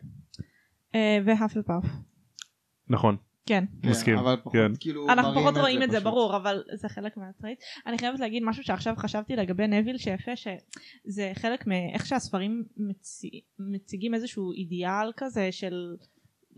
אה, 0.95 1.19
והפלפאף 1.25 1.85
כן 2.89 3.15
כן 3.45 3.63
מסכים, 3.83 4.17
אבל 4.17 4.35
פחות 4.35 4.53
כן. 4.53 4.71
כאילו 4.79 5.09
אנחנו 5.09 5.33
פחות 5.33 5.57
רואים 5.57 5.83
את 5.83 5.91
זה 5.91 5.97
פשוט. 5.97 6.07
ברור 6.07 6.37
אבל 6.37 6.63
זה 6.73 6.89
חלק 6.89 7.17
מהטרייט 7.17 7.59
אני 7.87 7.97
חייבת 7.97 8.19
להגיד 8.19 8.43
משהו 8.45 8.63
שעכשיו 8.63 8.93
חשבתי 8.97 9.35
לגבי 9.35 9.67
נביל 9.67 9.97
שיפה 9.97 10.35
שזה 10.35 11.31
חלק 11.33 11.67
מאיך 11.67 12.05
שהספרים 12.05 12.63
מצי... 12.77 13.41
מציגים 13.59 14.13
איזשהו 14.13 14.51
אידיאל 14.51 15.11
כזה 15.17 15.51
של 15.51 15.73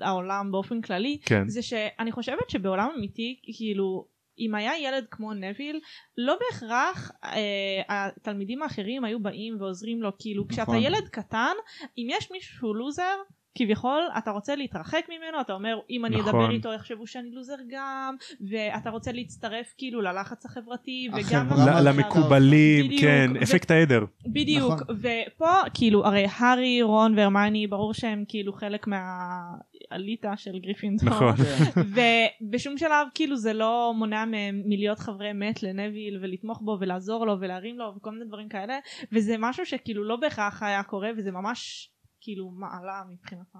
העולם 0.01 0.51
באופן 0.51 0.81
כללי 0.81 1.17
כן 1.25 1.47
זה 1.47 1.61
שאני 1.61 2.11
חושבת 2.11 2.49
שבעולם 2.49 2.89
אמיתי 2.97 3.39
כאילו 3.57 4.07
אם 4.39 4.55
היה 4.55 4.71
ילד 4.79 5.05
כמו 5.11 5.33
נביל 5.33 5.79
לא 6.17 6.35
בהכרח 6.39 7.11
אה, 7.23 7.81
התלמידים 7.89 8.63
האחרים 8.63 9.03
היו 9.03 9.19
באים 9.19 9.61
ועוזרים 9.61 10.01
לו 10.01 10.09
כאילו 10.19 10.47
כשאתה 10.47 10.61
נכון. 10.61 10.83
ילד 10.83 11.07
קטן 11.11 11.53
אם 11.97 12.07
יש 12.09 12.31
מישהו 12.31 12.57
שהוא 12.57 12.75
לוזר 12.75 13.15
כביכול 13.55 14.01
אתה 14.17 14.31
רוצה 14.31 14.55
להתרחק 14.55 15.05
ממנו 15.09 15.41
אתה 15.41 15.53
אומר 15.53 15.79
אם 15.89 16.05
אני 16.05 16.15
נכון. 16.15 16.29
אדבר 16.29 16.51
איתו 16.51 16.73
יחשבו 16.73 17.07
שאני 17.07 17.31
לוזר 17.31 17.55
גם 17.69 18.15
ואתה 18.49 18.89
רוצה 18.89 19.11
להצטרף 19.11 19.73
כאילו 19.77 20.01
ללחץ 20.01 20.45
החברתי 20.45 21.09
וגם 21.13 21.47
למקובלים 21.83 22.85
בדיוק, 22.85 23.01
כן 23.01 23.31
ו- 23.35 23.43
אפקט 23.43 23.71
העדר 23.71 24.05
בדיוק 24.25 24.73
נכון. 24.81 24.95
ופה 24.99 25.51
כאילו 25.73 26.05
הרי 26.05 26.25
הארי 26.37 26.81
רון 26.81 27.17
והרמני 27.17 27.67
ברור 27.67 27.93
שהם 27.93 28.23
כאילו 28.27 28.53
חלק 28.53 28.87
מהאליטה 28.87 30.33
של 30.37 30.59
גריפינדור 30.59 31.09
נכון. 31.09 31.33
ובשום 32.41 32.77
שלב 32.77 33.07
כאילו 33.15 33.37
זה 33.37 33.53
לא 33.53 33.93
מונע 33.95 34.25
מהם 34.25 34.61
מלהיות 34.65 34.99
חברי 34.99 35.33
מת 35.33 35.63
לנביל 35.63 36.19
ולתמוך 36.21 36.61
בו 36.61 36.77
ולעזור 36.79 37.25
לו 37.25 37.39
ולהרים 37.39 37.77
לו 37.77 37.93
וכל 37.97 38.11
מיני 38.11 38.25
דברים 38.25 38.49
כאלה 38.49 38.79
וזה 39.11 39.35
משהו 39.39 39.65
שכאילו 39.65 40.03
לא 40.03 40.15
בהכרח 40.15 40.63
היה 40.63 40.83
קורה 40.83 41.09
וזה 41.17 41.31
ממש 41.31 41.89
כאילו 42.25 42.51
מעלה 42.51 43.03
מבחינתם. 43.11 43.59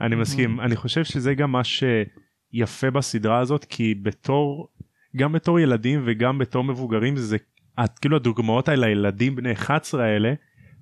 אני 0.00 0.16
מסכים 0.16 0.60
אני 0.60 0.76
חושב 0.76 1.04
שזה 1.04 1.34
גם 1.34 1.52
מה 1.52 1.62
שיפה 1.64 2.90
בסדרה 2.90 3.38
הזאת 3.38 3.64
כי 3.64 3.94
בתור 3.94 4.68
גם 5.16 5.32
בתור 5.32 5.60
ילדים 5.60 6.02
וגם 6.04 6.38
בתור 6.38 6.64
מבוגרים 6.64 7.16
זה 7.16 7.36
את, 7.84 7.98
כאילו 7.98 8.16
הדוגמאות 8.16 8.68
האלה 8.68 8.86
הילדים 8.86 9.36
בני 9.36 9.52
11 9.52 10.04
האלה 10.04 10.34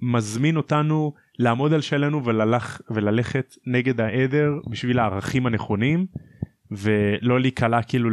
מזמין 0.03 0.57
אותנו 0.57 1.13
לעמוד 1.39 1.73
על 1.73 1.81
שלנו 1.81 2.25
וללך, 2.25 2.81
וללכת 2.91 3.55
נגד 3.67 4.01
העדר 4.01 4.53
בשביל 4.71 4.99
הערכים 4.99 5.47
הנכונים 5.47 6.07
ולא 6.71 7.41
להיקלע 7.41 7.83
כאילו 7.83 8.11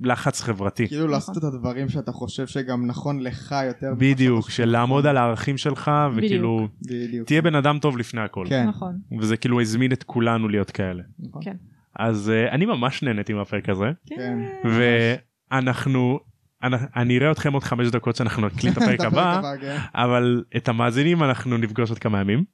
ללחץ 0.00 0.40
חברתי 0.40 0.88
כאילו 0.88 1.06
לעשות 1.06 1.38
את 1.38 1.44
הדברים 1.44 1.88
שאתה 1.88 2.12
חושב 2.12 2.46
שגם 2.46 2.86
נכון 2.86 3.20
לך 3.20 3.54
יותר. 3.66 3.94
בדיוק 3.98 4.50
של. 4.50 4.64
לעמוד 4.64 5.06
על 5.06 5.16
הערכים 5.16 5.58
שלך 5.58 5.90
וכאילו 6.16 6.68
בדיוק. 6.82 7.26
תהיה 7.26 7.42
בן 7.42 7.54
אדם 7.54 7.78
טוב 7.78 7.98
לפני 7.98 8.20
הכל 8.20 8.46
כן. 8.48 8.66
נכון. 8.66 8.98
וזה 9.20 9.36
כאילו 9.36 9.60
הזמין 9.60 9.92
את 9.92 10.02
כולנו 10.02 10.48
להיות 10.48 10.70
כאלה 10.70 11.02
נכון. 11.18 11.42
כן. 11.44 11.56
אז 11.98 12.32
uh, 12.32 12.52
אני 12.52 12.66
ממש 12.66 13.02
נהניתי 13.02 13.32
מהפרק 13.32 13.68
הזה. 13.68 13.90
כן. 14.06 14.38
ואנחנו 14.64 16.20
אני, 16.62 16.76
אני 16.96 17.18
אראה 17.18 17.30
אתכם 17.30 17.52
עוד 17.52 17.62
חמש 17.62 17.88
דקות 17.88 18.16
שאנחנו 18.16 18.46
נקליט 18.46 18.72
את 18.72 18.82
הפרק 18.82 19.00
הבא 19.10 19.42
כן. 19.60 19.76
אבל 19.94 20.44
את 20.56 20.68
המאזינים 20.68 21.22
אנחנו 21.22 21.58
נפגוש 21.58 21.90
עוד 21.90 21.98
כמה 21.98 22.20
ימים. 22.20 22.44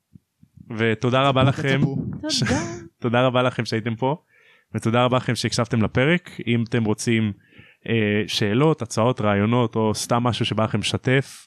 ותודה 0.78 1.28
רבה 1.28 1.42
לכם. 1.42 1.80
תודה. 2.20 2.60
תודה 3.02 3.26
רבה 3.26 3.42
לכם 3.42 3.64
שהייתם 3.64 3.94
פה 3.94 4.22
ותודה 4.74 5.04
רבה 5.04 5.16
לכם 5.16 5.34
שהקשבתם 5.34 5.82
לפרק 5.82 6.30
אם 6.46 6.64
אתם 6.68 6.84
רוצים 6.84 7.32
אה, 7.88 8.22
שאלות 8.26 8.82
הצעות 8.82 9.20
רעיונות 9.20 9.76
או 9.76 9.94
סתם 9.94 10.22
משהו 10.22 10.44
שבא 10.44 10.64
לכם 10.64 10.78
לשתף 10.78 11.46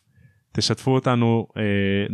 תשתפו 0.52 0.92
אותנו 0.92 1.48
אה, 1.58 1.62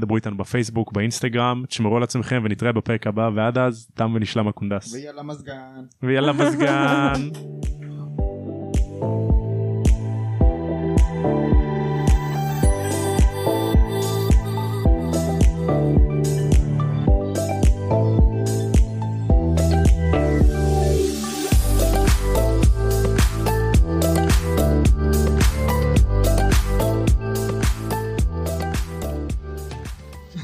דברו 0.02 0.16
איתנו 0.16 0.38
בפייסבוק 0.38 0.92
באינסטגרם 0.92 1.64
תשמרו 1.68 1.98
על 1.98 2.04
עצמכם 2.04 2.42
ונתראה 2.46 2.72
בפרק 2.72 3.08
הבא 3.08 3.30
ועד 3.36 3.58
אז 3.58 3.88
תם 3.96 4.14
ונשלם 4.16 4.48
הקונדס 4.48 4.94
ויאללה 4.94 5.24
מזגן. 5.24 5.82
ויאללה 6.04 6.34
מזגן. 6.34 7.14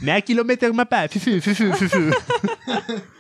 mais 0.07 0.13
à 0.13 0.21
kilomètre 0.21 0.73
ma 0.73 0.85
pas. 0.85 1.09
Fufu, 1.09 1.41
fufu, 1.41 1.73
fufu. 1.73 2.13